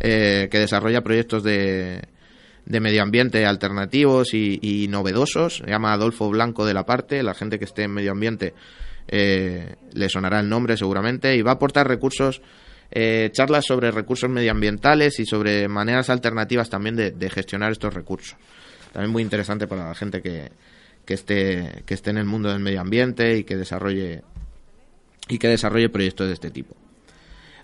eh, 0.00 0.48
que 0.50 0.60
desarrolla 0.60 1.02
proyectos 1.02 1.42
de, 1.42 2.00
de 2.64 2.80
medio 2.80 3.02
ambiente 3.02 3.44
alternativos 3.44 4.32
y, 4.32 4.86
novedosos. 4.88 5.58
Se 5.58 5.66
llama 5.66 5.92
Adolfo 5.92 6.30
Blanco 6.30 6.64
de 6.64 6.72
la 6.72 6.86
Parte. 6.86 7.22
La 7.22 7.34
gente 7.34 7.58
que 7.58 7.66
esté 7.66 7.82
en 7.82 7.92
medio 7.92 8.12
ambiente 8.12 8.54
le 9.10 10.08
sonará 10.08 10.40
el 10.40 10.48
nombre 10.48 10.78
seguramente. 10.78 11.36
Y 11.36 11.42
va 11.42 11.50
a 11.50 11.54
aportar 11.56 11.86
recursos, 11.86 12.40
charlas 13.32 13.66
sobre 13.66 13.90
recursos 13.90 14.30
medioambientales 14.30 15.20
y 15.20 15.26
sobre 15.26 15.68
maneras 15.68 16.08
alternativas 16.08 16.70
también 16.70 16.96
de 16.96 17.30
gestionar 17.30 17.72
estos 17.72 17.92
recursos 17.92 18.38
también 18.98 19.12
muy 19.12 19.22
interesante 19.22 19.68
para 19.68 19.86
la 19.86 19.94
gente 19.94 20.20
que, 20.20 20.50
que 21.04 21.14
esté 21.14 21.84
que 21.86 21.94
esté 21.94 22.10
en 22.10 22.18
el 22.18 22.24
mundo 22.24 22.48
del 22.48 22.58
medio 22.58 22.80
ambiente 22.80 23.38
y 23.38 23.44
que 23.44 23.56
desarrolle 23.56 24.24
y 25.28 25.38
que 25.38 25.46
desarrolle 25.46 25.88
proyectos 25.88 26.26
de 26.26 26.32
este 26.32 26.50
tipo. 26.50 26.74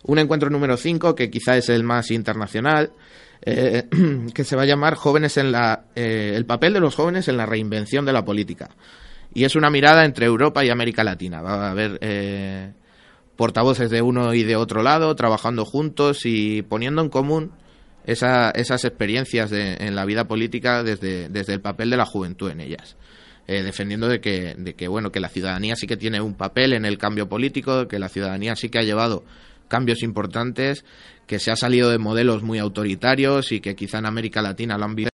Un 0.04 0.20
encuentro 0.20 0.48
número 0.48 0.76
5, 0.76 1.16
que 1.16 1.30
quizá 1.30 1.56
es 1.56 1.68
el 1.70 1.82
más 1.82 2.12
internacional, 2.12 2.92
eh, 3.42 3.88
que 4.32 4.44
se 4.44 4.54
va 4.54 4.62
a 4.62 4.66
llamar 4.66 4.94
Jóvenes 4.94 5.36
en 5.36 5.50
la, 5.50 5.86
eh, 5.96 6.34
el 6.36 6.46
papel 6.46 6.72
de 6.72 6.78
los 6.78 6.94
jóvenes 6.94 7.26
en 7.26 7.36
la 7.36 7.46
reinvención 7.46 8.04
de 8.04 8.12
la 8.12 8.24
política. 8.24 8.70
Y 9.34 9.42
es 9.42 9.56
una 9.56 9.70
mirada 9.70 10.04
entre 10.04 10.26
Europa 10.26 10.64
y 10.64 10.70
América 10.70 11.02
Latina. 11.02 11.42
Va 11.42 11.66
a 11.66 11.70
haber 11.72 11.98
eh, 12.00 12.72
portavoces 13.34 13.90
de 13.90 14.02
uno 14.02 14.34
y 14.34 14.44
de 14.44 14.54
otro 14.54 14.84
lado 14.84 15.16
trabajando 15.16 15.64
juntos 15.64 16.26
y 16.26 16.62
poniendo 16.62 17.02
en 17.02 17.08
común 17.08 17.50
esa, 18.04 18.50
esas 18.50 18.84
experiencias 18.84 19.50
en 19.52 19.94
la 19.94 20.04
vida 20.04 20.26
política 20.26 20.82
desde, 20.82 21.28
desde 21.28 21.54
el 21.54 21.60
papel 21.60 21.90
de 21.90 21.96
la 21.96 22.06
juventud 22.06 22.50
en 22.50 22.60
ellas. 22.60 22.96
Eh, 23.46 23.62
defendiendo 23.62 24.08
de 24.08 24.20
que, 24.20 24.54
de 24.56 24.74
que, 24.74 24.88
bueno, 24.88 25.12
que 25.12 25.20
la 25.20 25.28
ciudadanía 25.28 25.76
sí 25.76 25.86
que 25.86 25.98
tiene 25.98 26.20
un 26.22 26.34
papel 26.34 26.72
en 26.72 26.86
el 26.86 26.96
cambio 26.96 27.28
político, 27.28 27.88
que 27.88 27.98
la 27.98 28.08
ciudadanía 28.08 28.56
sí 28.56 28.70
que 28.70 28.78
ha 28.78 28.82
llevado 28.82 29.24
cambios 29.68 30.02
importantes, 30.02 30.84
que 31.26 31.38
se 31.38 31.50
ha 31.50 31.56
salido 31.56 31.90
de 31.90 31.98
modelos 31.98 32.42
muy 32.42 32.58
autoritarios 32.58 33.52
y 33.52 33.60
que 33.60 33.74
quizá 33.74 33.98
en 33.98 34.06
América 34.06 34.40
Latina 34.40 34.78
lo 34.78 34.84
han 34.84 34.94
visto 34.94 35.10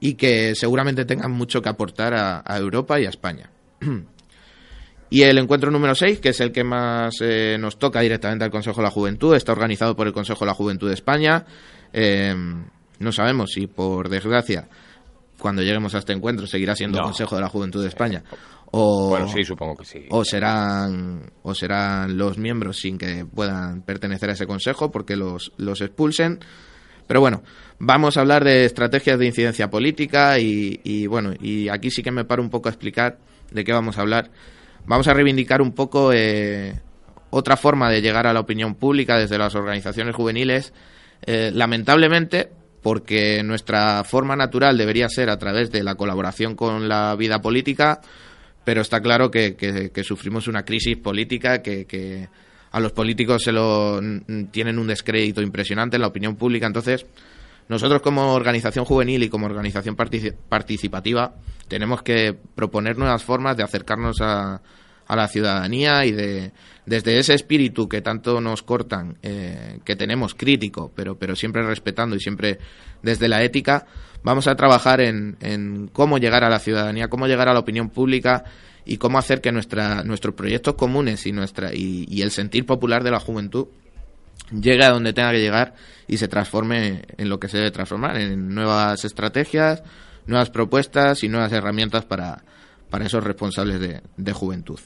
y 0.00 0.14
que 0.14 0.54
seguramente 0.54 1.04
tengan 1.04 1.30
mucho 1.30 1.60
que 1.60 1.68
aportar 1.68 2.14
a, 2.14 2.58
Europa 2.58 2.98
y 3.00 3.06
a 3.06 3.10
España. 3.10 3.50
Y 5.10 5.24
el 5.24 5.36
encuentro 5.36 5.70
número 5.70 5.94
6, 5.94 6.20
que 6.20 6.30
es 6.30 6.40
el 6.40 6.52
que 6.52 6.64
más 6.64 7.16
eh, 7.20 7.58
nos 7.60 7.78
toca 7.78 8.00
directamente 8.00 8.46
al 8.46 8.50
Consejo 8.50 8.80
de 8.80 8.84
la 8.84 8.90
Juventud, 8.90 9.36
está 9.36 9.52
organizado 9.52 9.94
por 9.94 10.06
el 10.06 10.14
Consejo 10.14 10.40
de 10.40 10.46
la 10.46 10.54
Juventud 10.54 10.88
de 10.88 10.94
España. 10.94 11.44
Eh, 11.92 12.34
no 12.98 13.12
sabemos 13.12 13.50
si, 13.52 13.66
por 13.66 14.08
desgracia, 14.08 14.68
cuando 15.38 15.62
lleguemos 15.62 15.94
a 15.94 15.98
este 15.98 16.12
encuentro 16.12 16.46
seguirá 16.46 16.76
siendo 16.76 17.02
Consejo 17.02 17.34
de 17.34 17.42
la 17.42 17.48
Juventud 17.48 17.82
de 17.82 17.88
España. 17.88 18.22
O, 18.70 19.10
bueno, 19.10 19.28
sí, 19.28 19.44
supongo 19.44 19.76
que 19.76 19.84
sí. 19.84 20.06
O 20.10 20.24
serán, 20.24 21.30
o 21.42 21.54
serán 21.54 22.16
los 22.16 22.38
miembros 22.38 22.78
sin 22.78 22.96
que 22.96 23.26
puedan 23.26 23.82
pertenecer 23.82 24.30
a 24.30 24.32
ese 24.32 24.46
consejo 24.46 24.90
porque 24.90 25.14
los, 25.14 25.52
los 25.58 25.82
expulsen. 25.82 26.38
Pero 27.06 27.20
bueno, 27.20 27.42
vamos 27.78 28.16
a 28.16 28.20
hablar 28.20 28.44
de 28.44 28.64
estrategias 28.64 29.18
de 29.18 29.26
incidencia 29.26 29.68
política 29.68 30.38
y, 30.38 30.80
y, 30.84 31.06
bueno, 31.06 31.34
y 31.38 31.68
aquí 31.68 31.90
sí 31.90 32.02
que 32.02 32.12
me 32.12 32.24
paro 32.24 32.42
un 32.42 32.48
poco 32.48 32.68
a 32.68 32.72
explicar 32.72 33.18
de 33.50 33.64
qué 33.64 33.72
vamos 33.72 33.98
a 33.98 34.02
hablar. 34.02 34.30
Vamos 34.86 35.06
a 35.08 35.12
reivindicar 35.12 35.60
un 35.60 35.72
poco 35.72 36.12
eh, 36.14 36.80
otra 37.28 37.56
forma 37.56 37.90
de 37.90 38.00
llegar 38.00 38.26
a 38.26 38.32
la 38.32 38.40
opinión 38.40 38.76
pública 38.76 39.18
desde 39.18 39.36
las 39.36 39.54
organizaciones 39.54 40.14
juveniles 40.14 40.72
eh, 41.24 41.50
lamentablemente, 41.54 42.50
porque 42.82 43.42
nuestra 43.42 44.02
forma 44.04 44.34
natural 44.34 44.76
debería 44.76 45.08
ser 45.08 45.30
a 45.30 45.38
través 45.38 45.70
de 45.70 45.84
la 45.84 45.94
colaboración 45.94 46.56
con 46.56 46.88
la 46.88 47.14
vida 47.14 47.40
política, 47.40 48.00
pero 48.64 48.80
está 48.80 49.00
claro 49.00 49.30
que, 49.30 49.90
sufrimos 50.04 50.48
una 50.48 50.64
crisis 50.64 50.96
política 50.96 51.62
que, 51.62 52.28
a 52.72 52.80
los 52.80 52.92
políticos 52.92 53.42
se 53.44 53.52
lo 53.52 54.00
tienen 54.50 54.78
un 54.78 54.86
descrédito 54.86 55.42
impresionante 55.42 55.96
en 55.96 56.02
la 56.02 56.08
opinión 56.08 56.36
pública. 56.36 56.66
Entonces, 56.66 57.04
nosotros 57.68 58.02
como 58.02 58.32
organización 58.32 58.84
juvenil 58.84 59.22
y 59.22 59.28
como 59.28 59.46
organización 59.46 59.94
participativa 59.94 61.34
tenemos 61.68 62.02
que 62.02 62.34
proponer 62.54 62.96
nuevas 62.98 63.22
formas 63.22 63.56
de 63.56 63.62
acercarnos 63.62 64.20
a, 64.20 64.60
a 65.06 65.16
la 65.16 65.28
ciudadanía 65.28 66.04
y 66.04 66.12
de 66.12 66.52
desde 66.86 67.18
ese 67.18 67.34
espíritu 67.34 67.88
que 67.88 68.00
tanto 68.00 68.40
nos 68.40 68.62
cortan, 68.62 69.16
eh, 69.22 69.78
que 69.84 69.96
tenemos 69.96 70.34
crítico, 70.34 70.92
pero, 70.94 71.16
pero 71.16 71.36
siempre 71.36 71.62
respetando 71.62 72.16
y 72.16 72.20
siempre 72.20 72.58
desde 73.02 73.28
la 73.28 73.42
ética, 73.42 73.86
vamos 74.22 74.46
a 74.48 74.56
trabajar 74.56 75.00
en, 75.00 75.36
en 75.40 75.88
cómo 75.88 76.18
llegar 76.18 76.44
a 76.44 76.50
la 76.50 76.58
ciudadanía, 76.58 77.08
cómo 77.08 77.26
llegar 77.26 77.48
a 77.48 77.52
la 77.52 77.60
opinión 77.60 77.90
pública 77.90 78.44
y 78.84 78.96
cómo 78.96 79.18
hacer 79.18 79.40
que 79.40 79.52
nuestra, 79.52 80.02
nuestros 80.02 80.34
proyectos 80.34 80.74
comunes 80.74 81.24
y, 81.26 81.32
nuestra, 81.32 81.72
y, 81.72 82.06
y 82.08 82.22
el 82.22 82.30
sentir 82.32 82.66
popular 82.66 83.04
de 83.04 83.12
la 83.12 83.20
juventud 83.20 83.68
llegue 84.50 84.84
a 84.84 84.90
donde 84.90 85.12
tenga 85.12 85.30
que 85.30 85.40
llegar 85.40 85.74
y 86.08 86.16
se 86.16 86.28
transforme 86.28 87.02
en 87.16 87.28
lo 87.28 87.38
que 87.38 87.48
se 87.48 87.58
debe 87.58 87.70
transformar, 87.70 88.16
en 88.16 88.48
nuevas 88.54 89.04
estrategias, 89.04 89.82
nuevas 90.26 90.50
propuestas 90.50 91.22
y 91.22 91.28
nuevas 91.28 91.52
herramientas 91.52 92.04
para, 92.04 92.42
para 92.90 93.06
esos 93.06 93.22
responsables 93.22 93.80
de, 93.80 94.02
de 94.16 94.32
juventud. 94.32 94.80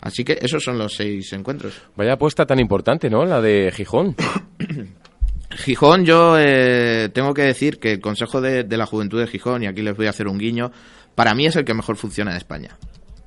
Así 0.00 0.24
que 0.24 0.38
esos 0.40 0.62
son 0.62 0.78
los 0.78 0.94
seis 0.94 1.32
encuentros. 1.32 1.80
Vaya 1.96 2.14
apuesta 2.14 2.46
tan 2.46 2.60
importante, 2.60 3.10
¿no? 3.10 3.24
La 3.24 3.40
de 3.40 3.72
Gijón. 3.74 4.14
Gijón, 5.50 6.04
yo 6.04 6.36
eh, 6.38 7.08
tengo 7.12 7.32
que 7.32 7.42
decir 7.42 7.78
que 7.78 7.92
el 7.92 8.00
Consejo 8.00 8.40
de, 8.40 8.64
la 8.68 8.86
Juventud 8.86 9.20
de 9.20 9.26
Gijón, 9.26 9.62
y 9.62 9.66
aquí 9.66 9.82
les 9.82 9.96
voy 9.96 10.06
a 10.06 10.10
hacer 10.10 10.28
un 10.28 10.38
guiño, 10.38 10.70
para 11.14 11.34
mí 11.34 11.46
es 11.46 11.56
el 11.56 11.64
que 11.64 11.74
mejor 11.74 11.96
funciona 11.96 12.32
en 12.32 12.36
España. 12.36 12.76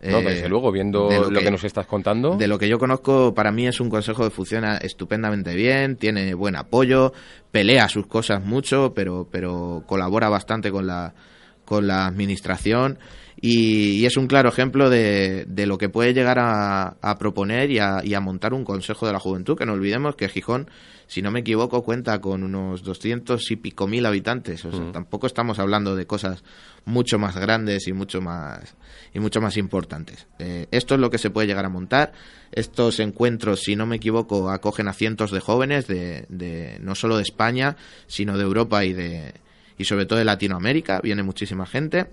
No, 0.01 0.21
desde 0.21 0.45
eh, 0.45 0.49
luego, 0.49 0.71
viendo 0.71 1.09
lo, 1.29 1.39
que, 1.41 1.51
nos 1.51 1.65
estás 1.65 1.85
contando. 1.85 2.37
De 2.37 2.47
lo 2.47 2.57
que 2.57 2.69
yo 2.69 2.79
conozco, 2.79 3.33
para 3.33 3.51
mí 3.51 3.67
es 3.67 3.81
un 3.81 3.89
consejo 3.89 4.23
que 4.23 4.29
funciona 4.29 4.77
estupendamente 4.77 5.53
bien, 5.55 5.97
tiene 5.97 6.33
buen 6.33 6.55
apoyo, 6.55 7.11
pelea 7.51 7.89
sus 7.89 8.07
cosas 8.07 8.45
mucho, 8.45 8.93
pero, 8.93 9.27
pero 9.29 9.83
colabora 9.85 10.29
bastante 10.29 10.71
con 10.71 10.87
la, 10.87 11.13
con 11.65 11.85
la 11.87 12.05
administración 12.05 12.97
y, 13.41 14.05
es 14.05 14.17
un 14.17 14.27
claro 14.27 14.49
ejemplo 14.49 14.89
de, 14.89 15.45
de 15.47 15.65
lo 15.65 15.77
que 15.77 15.89
puede 15.89 16.13
llegar 16.13 16.39
a, 16.39 16.97
a 17.01 17.17
proponer 17.17 17.71
y 17.71 17.79
a, 17.79 18.01
y 18.03 18.13
a, 18.13 18.19
montar 18.19 18.53
un 18.53 18.65
Consejo 18.65 19.07
de 19.07 19.13
la 19.13 19.19
Juventud, 19.19 19.57
que 19.57 19.65
no 19.65 19.73
olvidemos 19.73 20.15
que 20.15 20.27
Gijón, 20.27 20.69
si 21.07 21.21
no 21.21 21.31
me 21.31 21.39
equivoco, 21.39 21.83
cuenta 21.83 22.19
con 22.19 22.43
unos 22.43 22.83
doscientos 22.83 23.49
y 23.51 23.55
pico 23.55 23.87
mil 23.87 24.05
habitantes. 24.05 24.65
O 24.65 24.71
sea, 24.71 24.91
tampoco 24.91 25.27
estamos 25.27 25.57
hablando 25.59 25.95
de 25.95 26.05
cosas 26.05 26.43
mucho 26.85 27.17
más 27.17 27.37
grandes 27.37 27.87
y 27.87 27.93
mucho 27.93 28.21
más, 28.21 28.75
y 29.13 29.19
mucho 29.19 29.41
más 29.41 29.57
importantes. 29.57 30.27
Eh, 30.39 30.67
esto 30.71 30.95
es 30.95 30.99
lo 30.99 31.09
que 31.09 31.17
se 31.17 31.29
puede 31.29 31.47
llegar 31.47 31.65
a 31.65 31.69
montar. 31.69 32.11
Estos 32.51 32.99
encuentros, 32.99 33.61
si 33.61 33.75
no 33.75 33.85
me 33.85 33.95
equivoco, 33.95 34.49
acogen 34.49 34.87
a 34.87 34.93
cientos 34.93 35.31
de 35.31 35.39
jóvenes 35.39 35.87
de, 35.87 36.25
de 36.29 36.77
no 36.81 36.93
solo 36.93 37.15
de 37.15 37.23
España, 37.23 37.77
sino 38.07 38.37
de 38.37 38.43
Europa 38.43 38.83
y 38.85 38.93
de 38.93 39.33
y 39.77 39.85
sobre 39.85 40.05
todo 40.05 40.19
de 40.19 40.25
Latinoamérica. 40.25 40.99
Viene 41.01 41.23
muchísima 41.23 41.65
gente 41.65 42.07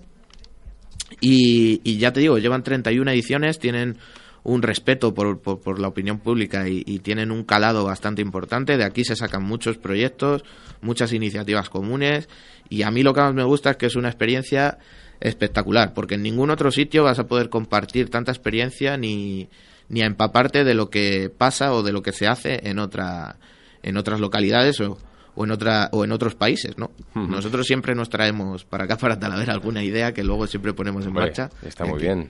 y, 1.19 1.97
ya 1.97 2.11
te 2.13 2.19
digo, 2.19 2.37
llevan 2.37 2.63
31 2.63 3.11
ediciones, 3.11 3.59
tienen 3.59 3.97
un 4.43 4.61
respeto 4.61 5.13
por, 5.13 5.41
por, 5.41 5.79
la 5.79 5.89
opinión 5.89 6.19
pública 6.19 6.67
y, 6.69 6.99
tienen 6.99 7.31
un 7.31 7.43
calado 7.43 7.85
bastante 7.85 8.21
importante. 8.21 8.77
De 8.77 8.85
aquí 8.85 9.03
se 9.03 9.15
sacan 9.15 9.43
muchos 9.43 9.77
proyectos, 9.77 10.43
muchas 10.81 11.13
iniciativas 11.13 11.69
comunes 11.69 12.29
y 12.69 12.83
a 12.83 12.91
mí 12.91 13.03
lo 13.03 13.13
que 13.13 13.21
más 13.21 13.33
me 13.33 13.43
gusta 13.43 13.71
es 13.71 13.77
que 13.77 13.85
es 13.87 13.95
una 13.95 14.09
experiencia 14.09 14.77
espectacular, 15.19 15.93
porque 15.93 16.15
en 16.15 16.23
ningún 16.23 16.51
otro 16.51 16.71
sitio 16.71 17.03
vas 17.03 17.19
a 17.19 17.27
poder 17.27 17.49
compartir 17.49 18.09
tanta 18.09 18.31
experiencia 18.31 18.97
ni, 18.97 19.49
ni 19.89 20.01
a 20.01 20.05
empaparte 20.05 20.63
de 20.63 20.75
lo 20.75 20.89
que 20.89 21.31
pasa 21.35 21.73
o 21.73 21.81
de 21.81 21.91
lo 21.91 22.03
que 22.03 22.11
se 22.11 22.27
hace 22.27 22.69
en, 22.69 22.77
otra, 22.79 23.37
en 23.81 23.97
otras 23.97 24.19
localidades 24.19 24.79
o, 24.81 24.97
o 25.37 25.45
en 25.45 25.51
otra 25.51 25.89
o 25.91 26.03
en 26.03 26.11
otros 26.11 26.35
países, 26.35 26.77
¿no? 26.77 26.89
Nosotros 27.13 27.65
siempre 27.65 27.93
nos 27.93 28.09
traemos 28.09 28.65
para 28.65 28.85
acá 28.85 28.97
para 28.97 29.19
Talavera 29.19 29.53
alguna 29.53 29.83
idea 29.83 30.11
que 30.11 30.23
luego 30.23 30.47
siempre 30.47 30.73
ponemos 30.73 31.05
en 31.05 31.13
marcha. 31.13 31.49
Está 31.61 31.85
muy 31.85 32.01
bien. 32.01 32.29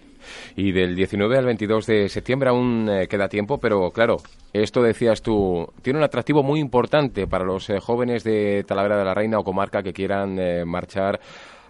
Y 0.58 0.74
del 0.74 0.94
19 0.94 1.38
al 1.38 1.46
22 1.46 1.86
de 1.86 2.10
septiembre 2.10 2.50
aún 2.50 2.90
eh, 2.90 3.08
queda 3.08 3.30
tiempo, 3.30 3.60
pero 3.60 3.92
claro, 3.92 4.18
esto 4.52 4.82
decías 4.82 5.22
tú, 5.22 5.66
tiene 5.82 6.00
un 6.00 6.06
atractivo 6.06 6.44
muy 6.44 6.60
importante 6.60 7.28
para 7.28 7.46
los 7.46 7.70
eh, 7.70 7.80
jóvenes 7.80 8.26
de 8.26 8.66
Talavera 8.68 8.98
de 8.98 9.06
la 9.06 9.14
Reina 9.14 9.40
o 9.40 9.44
comarca 9.44 9.82
que 9.82 9.94
quieran 9.94 10.38
eh, 10.38 10.66
marchar 10.66 11.22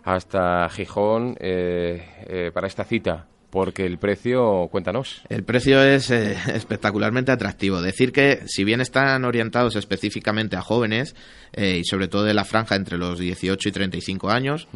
hasta 0.03 0.67
Gijón 0.69 1.35
para 1.35 2.67
esta 2.67 2.85
cita 2.85 3.27
porque 3.49 3.85
el 3.85 3.97
precio, 3.97 4.67
cuéntanos. 4.69 5.21
El 5.29 5.43
precio 5.43 5.81
es 5.81 6.11
eh, 6.11 6.37
espectacularmente 6.53 7.31
atractivo. 7.31 7.81
Decir 7.81 8.11
que 8.11 8.41
si 8.45 8.63
bien 8.63 8.81
están 8.81 9.23
orientados 9.25 9.75
específicamente 9.75 10.55
a 10.55 10.61
jóvenes 10.61 11.15
eh, 11.53 11.77
y 11.79 11.85
sobre 11.85 12.07
todo 12.07 12.23
de 12.23 12.33
la 12.33 12.45
franja 12.45 12.75
entre 12.75 12.97
los 12.97 13.19
18 13.19 13.69
y 13.69 13.71
35 13.71 14.29
años, 14.29 14.67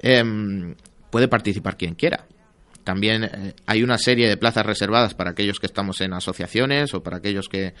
em, 0.00 0.74
puede 1.10 1.28
participar 1.28 1.76
quien 1.76 1.94
quiera. 1.94 2.26
También 2.84 3.24
eh, 3.24 3.54
hay 3.66 3.82
una 3.82 3.98
serie 3.98 4.28
de 4.28 4.36
plazas 4.36 4.66
reservadas 4.66 5.14
para 5.14 5.30
aquellos 5.30 5.60
que 5.60 5.66
estamos 5.66 6.00
en 6.00 6.12
asociaciones 6.12 6.94
o 6.94 7.02
para 7.02 7.18
aquellos 7.18 7.48
que, 7.48 7.74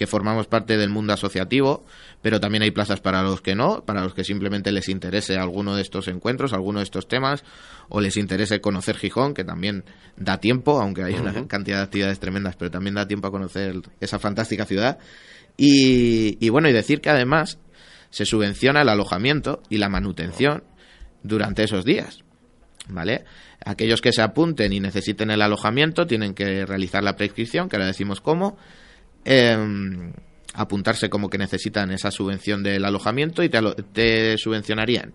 que 0.00 0.06
formamos 0.06 0.46
parte 0.46 0.78
del 0.78 0.88
mundo 0.88 1.12
asociativo, 1.12 1.84
pero 2.22 2.40
también 2.40 2.62
hay 2.62 2.70
plazas 2.70 3.02
para 3.02 3.22
los 3.22 3.42
que 3.42 3.54
no, 3.54 3.84
para 3.84 4.02
los 4.02 4.14
que 4.14 4.24
simplemente 4.24 4.72
les 4.72 4.88
interese 4.88 5.36
alguno 5.36 5.76
de 5.76 5.82
estos 5.82 6.08
encuentros, 6.08 6.54
alguno 6.54 6.78
de 6.78 6.84
estos 6.84 7.06
temas, 7.06 7.44
o 7.90 8.00
les 8.00 8.16
interese 8.16 8.62
conocer 8.62 8.96
Gijón, 8.96 9.34
que 9.34 9.44
también 9.44 9.84
da 10.16 10.38
tiempo, 10.38 10.80
aunque 10.80 11.04
hay 11.04 11.16
una 11.16 11.46
cantidad 11.46 11.76
de 11.76 11.82
actividades 11.82 12.18
tremendas, 12.18 12.56
pero 12.56 12.70
también 12.70 12.94
da 12.94 13.06
tiempo 13.06 13.28
a 13.28 13.30
conocer 13.30 13.74
esa 14.00 14.18
fantástica 14.18 14.64
ciudad. 14.64 14.96
Y, 15.58 16.48
bueno, 16.48 16.70
y 16.70 16.72
decir 16.72 17.02
que 17.02 17.10
además 17.10 17.58
se 18.08 18.24
subvenciona 18.24 18.80
el 18.80 18.88
alojamiento 18.88 19.60
y 19.68 19.76
la 19.76 19.90
manutención 19.90 20.64
durante 21.22 21.62
esos 21.62 21.84
días. 21.84 22.24
¿Vale? 22.88 23.26
Aquellos 23.66 24.00
que 24.00 24.14
se 24.14 24.22
apunten 24.22 24.72
y 24.72 24.80
necesiten 24.80 25.30
el 25.30 25.42
alojamiento 25.42 26.06
tienen 26.06 26.32
que 26.32 26.64
realizar 26.64 27.04
la 27.04 27.16
prescripción, 27.16 27.68
que 27.68 27.76
ahora 27.76 27.86
decimos 27.86 28.22
cómo, 28.22 28.56
Em, 29.24 30.12
apuntarse 30.54 31.10
como 31.10 31.30
que 31.30 31.38
necesitan 31.38 31.90
esa 31.92 32.10
subvención 32.10 32.62
del 32.62 32.84
alojamiento 32.84 33.42
y 33.42 33.48
te, 33.48 34.38
subvencionarían 34.38 35.14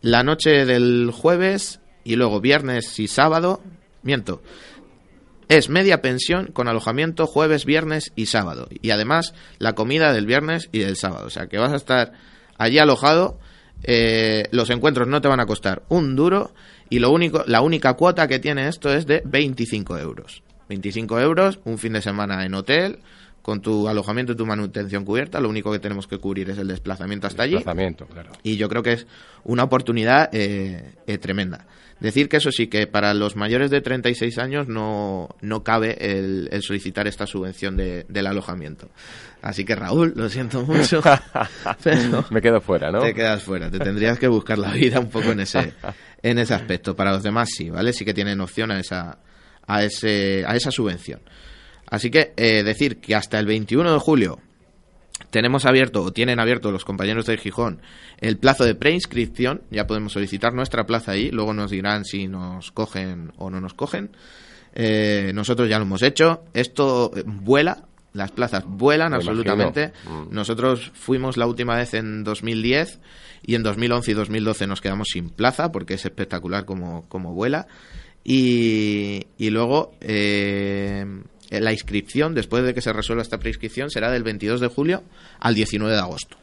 la 0.00 0.22
noche 0.22 0.64
del 0.64 1.10
jueves 1.12 1.80
y 2.04 2.16
luego 2.16 2.40
viernes 2.40 2.98
y 2.98 3.08
sábado, 3.08 3.60
miento, 4.02 4.42
es 5.48 5.68
media 5.68 6.00
pensión 6.00 6.46
con 6.52 6.68
alojamiento 6.68 7.26
jueves, 7.26 7.64
viernes 7.64 8.12
y 8.14 8.26
sábado. 8.26 8.68
Y 8.70 8.90
además 8.90 9.34
la 9.58 9.74
comida 9.74 10.12
del 10.12 10.26
viernes 10.26 10.68
y 10.72 10.80
del 10.80 10.96
sábado. 10.96 11.26
O 11.26 11.30
sea 11.30 11.46
que 11.46 11.58
vas 11.58 11.72
a 11.72 11.76
estar 11.76 12.12
allí 12.56 12.78
alojado. 12.78 13.38
Eh, 13.82 14.44
los 14.52 14.70
encuentros 14.70 15.08
no 15.08 15.20
te 15.20 15.28
van 15.28 15.40
a 15.40 15.46
costar 15.46 15.82
un 15.88 16.14
duro. 16.16 16.52
Y 16.88 16.98
lo 17.00 17.10
único, 17.10 17.42
la 17.46 17.60
única 17.60 17.94
cuota 17.94 18.28
que 18.28 18.38
tiene 18.38 18.68
esto 18.68 18.92
es 18.92 19.06
de 19.06 19.22
25 19.24 19.98
euros. 19.98 20.42
25 20.68 21.20
euros, 21.20 21.60
un 21.64 21.78
fin 21.78 21.92
de 21.92 22.02
semana 22.02 22.44
en 22.44 22.54
hotel, 22.54 22.98
con 23.46 23.60
tu 23.60 23.86
alojamiento 23.86 24.32
y 24.32 24.36
tu 24.36 24.44
manutención 24.44 25.04
cubierta. 25.04 25.40
Lo 25.40 25.48
único 25.48 25.70
que 25.70 25.78
tenemos 25.78 26.08
que 26.08 26.18
cubrir 26.18 26.50
es 26.50 26.58
el 26.58 26.66
desplazamiento 26.66 27.28
hasta 27.28 27.44
desplazamiento, 27.44 28.04
allí. 28.04 28.12
Claro. 28.12 28.32
Y 28.42 28.56
yo 28.56 28.68
creo 28.68 28.82
que 28.82 28.92
es 28.94 29.06
una 29.44 29.62
oportunidad 29.62 30.30
eh, 30.32 30.94
eh, 31.06 31.18
tremenda. 31.18 31.66
Decir 32.00 32.28
que 32.28 32.36
eso 32.38 32.50
sí, 32.50 32.66
que 32.66 32.86
para 32.86 33.14
los 33.14 33.36
mayores 33.36 33.70
de 33.70 33.80
36 33.80 34.36
años 34.38 34.68
no, 34.68 35.28
no 35.40 35.62
cabe 35.62 35.96
el, 36.00 36.50
solicitar 36.60 37.06
esta 37.06 37.26
subvención 37.26 37.76
de, 37.76 38.04
del 38.08 38.26
alojamiento. 38.26 38.90
Así 39.40 39.64
que 39.64 39.76
Raúl, 39.76 40.12
lo 40.14 40.28
siento 40.28 40.62
mucho. 40.62 41.00
Me 42.30 42.42
quedo 42.42 42.60
fuera, 42.60 42.90
¿no? 42.90 42.98
Te 42.98 43.14
quedas 43.14 43.42
fuera. 43.44 43.70
Te 43.70 43.78
tendrías 43.78 44.18
que 44.18 44.28
buscar 44.28 44.58
la 44.58 44.72
vida 44.72 44.98
un 44.98 45.08
poco 45.08 45.30
en 45.30 45.40
ese, 45.40 45.72
en 46.20 46.38
ese 46.38 46.52
aspecto. 46.52 46.96
Para 46.96 47.12
los 47.12 47.22
demás 47.22 47.48
sí, 47.56 47.70
¿vale? 47.70 47.92
Sí 47.92 48.04
que 48.04 48.12
tienen 48.12 48.40
opción 48.40 48.72
a 48.72 48.78
esa, 48.78 49.18
a, 49.66 49.84
ese, 49.84 50.44
a 50.46 50.56
esa 50.56 50.70
subvención. 50.70 51.20
Así 51.88 52.10
que 52.10 52.32
eh, 52.36 52.62
decir 52.62 52.98
que 52.98 53.14
hasta 53.14 53.38
el 53.38 53.46
21 53.46 53.92
de 53.92 53.98
julio 53.98 54.40
tenemos 55.30 55.64
abierto 55.64 56.02
o 56.02 56.12
tienen 56.12 56.40
abierto 56.40 56.72
los 56.72 56.84
compañeros 56.84 57.26
de 57.26 57.38
Gijón 57.38 57.80
el 58.18 58.38
plazo 58.38 58.64
de 58.64 58.74
preinscripción, 58.74 59.62
ya 59.70 59.86
podemos 59.86 60.12
solicitar 60.12 60.54
nuestra 60.54 60.86
plaza 60.86 61.12
ahí, 61.12 61.30
luego 61.30 61.52
nos 61.52 61.70
dirán 61.70 62.04
si 62.04 62.28
nos 62.28 62.72
cogen 62.72 63.32
o 63.36 63.50
no 63.50 63.60
nos 63.60 63.74
cogen. 63.74 64.10
Eh, 64.74 65.32
nosotros 65.34 65.68
ya 65.68 65.78
lo 65.78 65.84
hemos 65.84 66.02
hecho, 66.02 66.44
esto 66.54 67.10
eh, 67.14 67.22
vuela, 67.26 67.84
las 68.12 68.30
plazas 68.30 68.64
vuelan 68.66 69.14
absolutamente. 69.14 69.92
Mm. 70.04 70.34
Nosotros 70.34 70.92
fuimos 70.94 71.36
la 71.36 71.46
última 71.46 71.76
vez 71.76 71.94
en 71.94 72.24
2010 72.24 73.00
y 73.42 73.54
en 73.54 73.62
2011 73.62 74.10
y 74.10 74.14
2012 74.14 74.66
nos 74.66 74.80
quedamos 74.80 75.08
sin 75.12 75.30
plaza 75.30 75.72
porque 75.72 75.94
es 75.94 76.04
espectacular 76.04 76.64
como, 76.64 77.06
como 77.08 77.34
vuela. 77.34 77.66
Y, 78.28 79.24
luego 79.38 79.92
eh, 80.00 81.06
la 81.50 81.72
inscripción, 81.72 82.34
después 82.34 82.64
de 82.64 82.74
que 82.74 82.80
se 82.80 82.92
resuelva 82.92 83.22
esta 83.22 83.38
prescripción, 83.38 83.88
será 83.88 84.10
del 84.10 84.24
22 84.24 84.60
de 84.60 84.66
julio 84.66 85.04
al 85.38 85.54
19 85.54 85.94
de 85.94 86.00
agosto. 86.00 86.36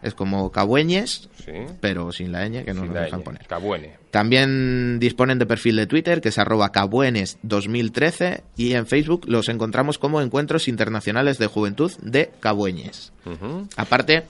Es 0.01 0.15
como 0.15 0.51
Cabueñes, 0.51 1.29
pero 1.79 2.11
sin 2.11 2.31
la 2.31 2.47
ñ 2.47 2.63
que 2.65 2.73
no 2.73 2.85
nos 2.85 2.95
dejan 2.95 3.21
poner. 3.21 3.45
Cabuene. 3.47 3.97
También 4.09 4.99
disponen 4.99 5.39
de 5.39 5.45
perfil 5.45 5.75
de 5.75 5.87
Twitter 5.87 6.21
que 6.21 6.29
es 6.29 6.37
arroba 6.37 6.71
cabuenes2013 6.71 8.41
y 8.57 8.73
en 8.73 8.87
Facebook 8.87 9.25
los 9.27 9.47
encontramos 9.49 9.97
como 9.97 10.21
Encuentros 10.21 10.67
Internacionales 10.67 11.37
de 11.37 11.47
Juventud 11.47 11.91
de 12.01 12.31
Cabueñes. 12.39 13.13
Aparte, 13.77 14.23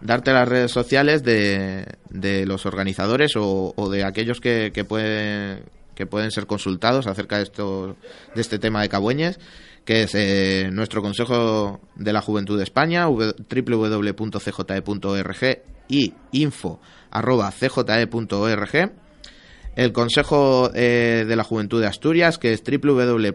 darte 0.00 0.32
las 0.32 0.48
redes 0.48 0.70
sociales 0.70 1.22
de, 1.22 1.86
de 2.10 2.46
los 2.46 2.66
organizadores 2.66 3.32
o, 3.36 3.88
de 3.90 4.04
aquellos 4.04 4.40
que, 4.40 4.70
que, 4.72 4.84
pueden, 4.84 5.64
que 5.94 6.06
pueden 6.06 6.30
ser 6.30 6.46
consultados 6.46 7.06
acerca 7.06 7.38
de, 7.38 7.44
esto, 7.44 7.96
de 8.34 8.40
este 8.40 8.58
tema 8.58 8.82
de 8.82 8.88
Cabueñes, 8.88 9.38
que 9.86 10.02
es 10.02 10.14
eh, 10.14 10.68
nuestro 10.72 11.00
Consejo 11.00 11.80
de 11.94 12.12
la 12.12 12.20
Juventud 12.20 12.58
de 12.58 12.64
España, 12.64 13.06
www.cje.org 13.06 14.12
y 15.88 16.12
info.cje.org. 16.32 17.32
El 19.76 19.92
Consejo 19.92 20.70
eh, 20.74 21.24
de 21.26 21.36
la 21.36 21.44
Juventud 21.44 21.80
de 21.80 21.86
Asturias, 21.86 22.36
que 22.38 22.52
es 22.52 22.64
www.cmpa.es 22.64 23.32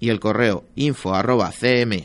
y 0.00 0.10
el 0.10 0.20
correo 0.20 0.64
info.cmpa.es 0.76 1.98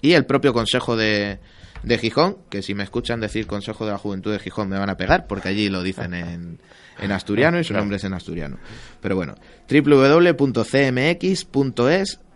y 0.00 0.12
el 0.12 0.24
propio 0.26 0.52
Consejo 0.52 0.94
de, 0.94 1.40
de 1.82 1.98
Gijón, 1.98 2.38
que 2.50 2.62
si 2.62 2.74
me 2.74 2.84
escuchan 2.84 3.18
decir 3.20 3.48
Consejo 3.48 3.84
de 3.84 3.90
la 3.92 3.98
Juventud 3.98 4.30
de 4.30 4.38
Gijón 4.38 4.68
me 4.68 4.78
van 4.78 4.90
a 4.90 4.96
pegar, 4.96 5.26
porque 5.26 5.48
allí 5.48 5.68
lo 5.68 5.82
dicen 5.82 6.14
en, 6.14 6.60
en 7.00 7.12
asturiano 7.12 7.58
y 7.58 7.64
su 7.64 7.72
nombre 7.72 7.96
es 7.96 8.04
en 8.04 8.14
asturiano. 8.14 8.58
Pero 9.00 9.16
bueno, 9.16 9.34
www.cmx.es 9.68 10.60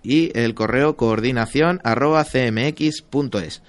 y 0.03 0.38
el 0.38 0.55
correo 0.55 0.97
coordinación 0.97 1.81
arroba 1.83 2.25
cmx.es. 2.25 3.62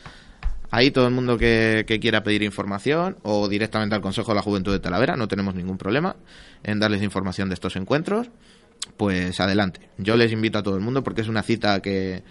Ahí 0.70 0.92
todo 0.92 1.08
el 1.08 1.14
mundo 1.14 1.38
que, 1.38 1.86
quiera 2.02 2.24
pedir 2.24 2.44
información 2.44 3.18
o 3.24 3.48
directamente 3.48 3.96
al 3.96 4.02
Consejo 4.02 4.32
de 4.32 4.36
la 4.36 4.42
Juventud 4.42 4.72
de 4.74 4.80
Talavera, 4.80 5.16
no 5.16 5.28
tenemos 5.28 5.56
ningún 5.56 5.78
problema 5.78 6.16
en 6.64 6.80
darles 6.80 7.02
información 7.02 7.50
de 7.50 7.56
estos 7.56 7.76
encuentros. 7.76 8.30
Pues 8.96 9.40
adelante. 9.40 9.90
Yo 9.98 10.16
les 10.16 10.32
invito 10.32 10.60
a 10.60 10.64
todo 10.64 10.76
el 10.76 10.82
mundo 10.82 11.04
porque 11.04 11.22
es 11.22 11.28
una 11.28 11.44
cita 11.44 11.82
que, 11.82 12.24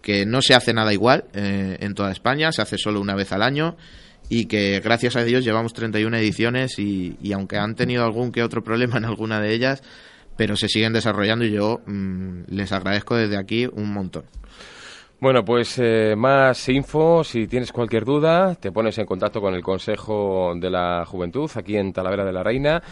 que 0.00 0.26
no 0.26 0.42
se 0.42 0.54
hace 0.54 0.72
nada 0.72 0.92
igual 0.92 1.24
eh, 1.32 1.78
en 1.80 1.94
toda 1.94 2.12
España, 2.12 2.52
se 2.52 2.62
hace 2.62 2.78
solo 2.78 3.00
una 3.00 3.14
vez 3.14 3.32
al 3.32 3.42
año 3.42 3.76
y 4.28 4.46
que 4.46 4.80
gracias 4.80 5.16
a 5.16 5.24
Dios 5.24 5.44
llevamos 5.44 5.72
31 5.74 6.16
ediciones 6.16 6.78
y, 6.78 7.16
y 7.20 7.32
aunque 7.32 7.58
han 7.58 7.74
tenido 7.74 8.04
algún 8.04 8.32
que 8.32 8.42
otro 8.42 8.62
problema 8.62 8.96
en 8.96 9.04
alguna 9.04 9.40
de 9.40 9.54
ellas, 9.54 9.82
pero 10.36 10.56
se 10.56 10.68
siguen 10.68 10.92
desarrollando 10.92 11.44
y 11.44 11.52
yo 11.52 11.80
mm, 11.86 12.44
les 12.48 12.72
agradezco 12.72 13.16
desde 13.16 13.36
aquí 13.36 13.66
un 13.66 13.92
montón. 13.92 14.24
Bueno, 15.20 15.44
pues 15.44 15.78
eh, 15.78 16.14
más 16.16 16.68
info, 16.68 17.24
si 17.24 17.46
tienes 17.46 17.72
cualquier 17.72 18.04
duda, 18.04 18.56
te 18.56 18.72
pones 18.72 18.98
en 18.98 19.06
contacto 19.06 19.40
con 19.40 19.54
el 19.54 19.62
Consejo 19.62 20.52
de 20.54 20.68
la 20.68 21.04
Juventud 21.06 21.50
aquí 21.54 21.76
en 21.76 21.92
Talavera 21.92 22.24
de 22.24 22.32
la 22.32 22.42
Reina 22.42 22.82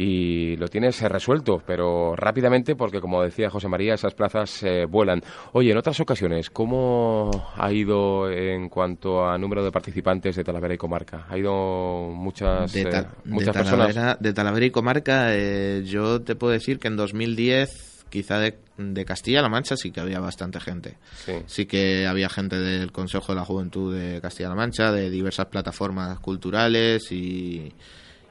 y 0.00 0.56
lo 0.58 0.68
tienes 0.68 1.02
eh, 1.02 1.08
resuelto, 1.08 1.60
pero 1.66 2.14
rápidamente 2.14 2.76
porque, 2.76 3.00
como 3.00 3.20
decía 3.20 3.50
José 3.50 3.66
María, 3.66 3.94
esas 3.94 4.14
plazas 4.14 4.62
eh, 4.62 4.86
vuelan. 4.88 5.20
Oye, 5.52 5.72
en 5.72 5.76
otras 5.76 5.98
ocasiones, 5.98 6.50
¿cómo 6.50 7.50
ha 7.56 7.72
ido 7.72 8.30
en 8.30 8.68
cuanto 8.68 9.28
a 9.28 9.36
número 9.36 9.64
de 9.64 9.72
participantes 9.72 10.36
de 10.36 10.44
Talavera 10.44 10.74
y 10.74 10.78
Comarca? 10.78 11.26
¿Ha 11.28 11.36
ido 11.36 12.10
muchas, 12.14 12.72
de 12.72 12.82
eh, 12.82 13.06
muchas 13.24 13.46
de 13.56 13.62
Talavera, 13.64 13.86
personas? 13.86 14.20
De 14.20 14.32
Talavera 14.32 14.66
y 14.66 14.70
Comarca, 14.70 15.36
yo 15.80 16.22
te 16.22 16.36
puedo 16.36 16.52
decir 16.52 16.78
que 16.78 16.86
en 16.86 16.96
2010 16.96 18.06
quizá 18.08 18.38
de, 18.38 18.56
de 18.76 19.04
Castilla-La 19.04 19.48
Mancha 19.48 19.76
sí 19.76 19.90
que 19.90 19.98
había 19.98 20.20
bastante 20.20 20.60
gente. 20.60 20.96
Sí. 21.26 21.32
sí. 21.46 21.66
que 21.66 22.06
había 22.06 22.28
gente 22.28 22.56
del 22.56 22.92
Consejo 22.92 23.32
de 23.32 23.36
la 23.40 23.44
Juventud 23.44 23.92
de 23.96 24.20
Castilla-La 24.20 24.54
Mancha, 24.54 24.92
de 24.92 25.10
diversas 25.10 25.46
plataformas 25.46 26.20
culturales 26.20 27.10
y, 27.10 27.72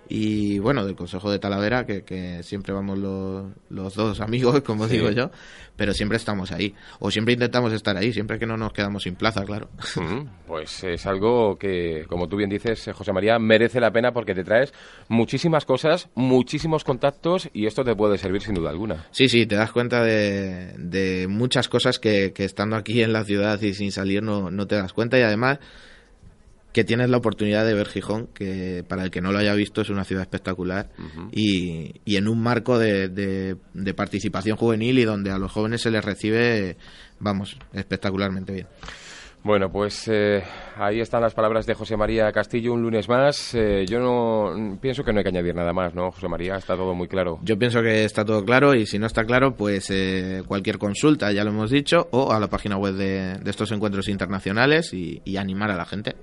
y 0.09 0.59
bueno, 0.59 0.85
del 0.85 0.95
Consejo 0.95 1.31
de 1.31 1.39
Talavera, 1.39 1.85
que, 1.85 2.41
siempre 2.43 2.73
vamos 2.73 2.97
los, 3.69 3.95
dos 3.95 4.21
amigos, 4.21 4.61
como 4.61 4.87
digo 4.87 5.11
yo, 5.11 5.31
pero 5.75 5.93
siempre 5.93 6.17
estamos 6.17 6.51
ahí, 6.51 6.73
o 6.99 7.11
siempre 7.11 7.33
intentamos 7.33 7.73
estar 7.73 7.97
ahí, 7.97 8.13
siempre 8.13 8.39
que 8.39 8.45
no 8.45 8.57
nos 8.57 8.73
quedamos 8.73 9.03
sin 9.03 9.15
plaza, 9.15 9.43
claro. 9.43 9.69
pues 10.47 10.83
es 10.83 11.05
algo 11.05 11.57
que, 11.57 12.05
como 12.07 12.27
tú 12.27 12.37
bien 12.37 12.49
dices, 12.49 12.89
José 12.93 13.13
María, 13.13 13.39
merece 13.39 13.79
la 13.79 13.91
pena 13.91 14.11
porque 14.11 14.33
te 14.33 14.43
traes 14.43 14.73
muchísimas 15.07 15.65
cosas, 15.65 16.09
muchísimos 16.15 16.83
contactos 16.83 17.49
y 17.53 17.65
esto 17.65 17.83
te 17.83 17.95
puede 17.95 18.17
servir 18.17 18.41
sin 18.41 18.55
duda 18.55 18.69
alguna. 18.69 19.07
Sí, 19.11 19.29
sí, 19.29 19.45
te 19.45 19.55
das 19.55 19.71
cuenta 19.71 20.03
de, 20.03 21.27
muchas 21.29 21.69
cosas 21.69 21.99
que, 21.99 22.33
que, 22.33 22.43
estando 22.43 22.75
aquí 22.75 23.01
en 23.01 23.13
la 23.13 23.23
ciudad 23.23 23.61
y 23.61 23.73
sin 23.73 23.91
salir 23.91 24.23
no, 24.23 24.51
no 24.51 24.67
te 24.67 24.75
das 24.75 24.93
cuenta 24.93 25.17
y 25.19 25.21
además 25.21 25.59
que 26.73 26.83
tienes 26.83 27.09
la 27.09 27.17
oportunidad 27.17 27.65
de 27.65 27.73
ver 27.73 27.87
Gijón, 27.87 28.27
que 28.27 28.83
para 28.87 29.03
el 29.03 29.11
que 29.11 29.21
no 29.21 29.31
lo 29.31 29.39
haya 29.39 29.53
visto 29.53 29.81
es 29.81 29.89
una 29.89 30.03
ciudad 30.03 30.23
espectacular 30.23 30.89
y, 31.31 32.01
y, 32.05 32.17
en 32.17 32.27
un 32.27 32.41
marco 32.41 32.77
de, 32.77 33.07
de, 33.09 33.93
participación 33.93 34.57
juvenil 34.57 34.99
y 34.99 35.03
donde 35.03 35.31
a 35.31 35.39
los 35.39 35.51
jóvenes 35.51 35.81
se 35.81 35.91
les 35.91 36.05
recibe, 36.05 36.77
vamos, 37.19 37.57
espectacularmente 37.73 38.53
bien. 38.53 38.67
Bueno, 39.47 39.71
pues 39.71 40.09
eh, 40.09 40.43
ahí 40.75 40.99
están 40.99 41.21
las 41.21 41.33
palabras 41.33 41.65
de 41.65 41.73
José 41.73 41.95
María 41.95 42.29
Castillo 42.33 42.73
un 42.73 42.81
lunes 42.81 43.07
más. 43.07 43.55
Eh, 43.55 43.85
yo 43.87 43.97
no 43.97 44.77
pienso 44.81 45.05
que 45.05 45.13
no 45.13 45.19
hay 45.19 45.23
que 45.23 45.29
añadir 45.29 45.55
nada 45.55 45.71
más, 45.71 45.95
¿no, 45.95 46.11
José 46.11 46.27
María? 46.27 46.55
Está 46.55 46.75
todo 46.75 46.93
muy 46.93 47.07
claro. 47.07 47.39
Yo 47.43 47.57
pienso 47.57 47.81
que 47.81 48.03
está 48.03 48.25
todo 48.25 48.43
claro 48.43 48.75
y 48.75 48.85
si 48.85 48.99
no 48.99 49.05
está 49.05 49.23
claro, 49.23 49.55
pues 49.55 49.89
eh, 49.89 50.43
cualquier 50.45 50.77
consulta, 50.77 51.31
ya 51.31 51.45
lo 51.45 51.51
hemos 51.51 51.71
dicho, 51.71 52.09
o 52.11 52.33
a 52.33 52.41
la 52.41 52.49
página 52.49 52.75
web 52.75 52.95
de, 52.95 53.39
estos 53.45 53.71
encuentros 53.71 54.09
internacionales 54.09 54.93
y, 54.93 55.37
animar 55.37 55.71
a 55.71 55.77
la 55.77 55.85
gente. 55.85 56.17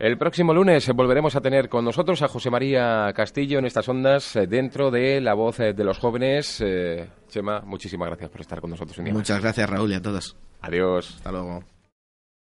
El 0.00 0.18
próximo 0.18 0.52
lunes 0.52 0.90
volveremos 0.92 1.36
a 1.36 1.40
tener 1.40 1.68
con 1.68 1.84
nosotros 1.84 2.20
a 2.22 2.26
José 2.26 2.50
María 2.50 3.12
Castillo 3.14 3.60
en 3.60 3.66
estas 3.66 3.88
ondas 3.88 4.36
dentro 4.48 4.90
de 4.90 5.20
La 5.20 5.34
Voz 5.34 5.58
de 5.58 5.84
los 5.84 5.98
Jóvenes. 5.98 6.64
Chema, 7.28 7.60
muchísimas 7.60 8.08
gracias 8.08 8.28
por 8.28 8.40
estar 8.40 8.60
con 8.60 8.70
nosotros. 8.70 8.98
Muchas 9.12 9.40
gracias, 9.40 9.70
Raúl, 9.70 9.92
y 9.92 9.94
a 9.94 10.02
todos. 10.02 10.36
Adiós. 10.62 11.14
Hasta 11.18 11.30
luego. 11.30 11.75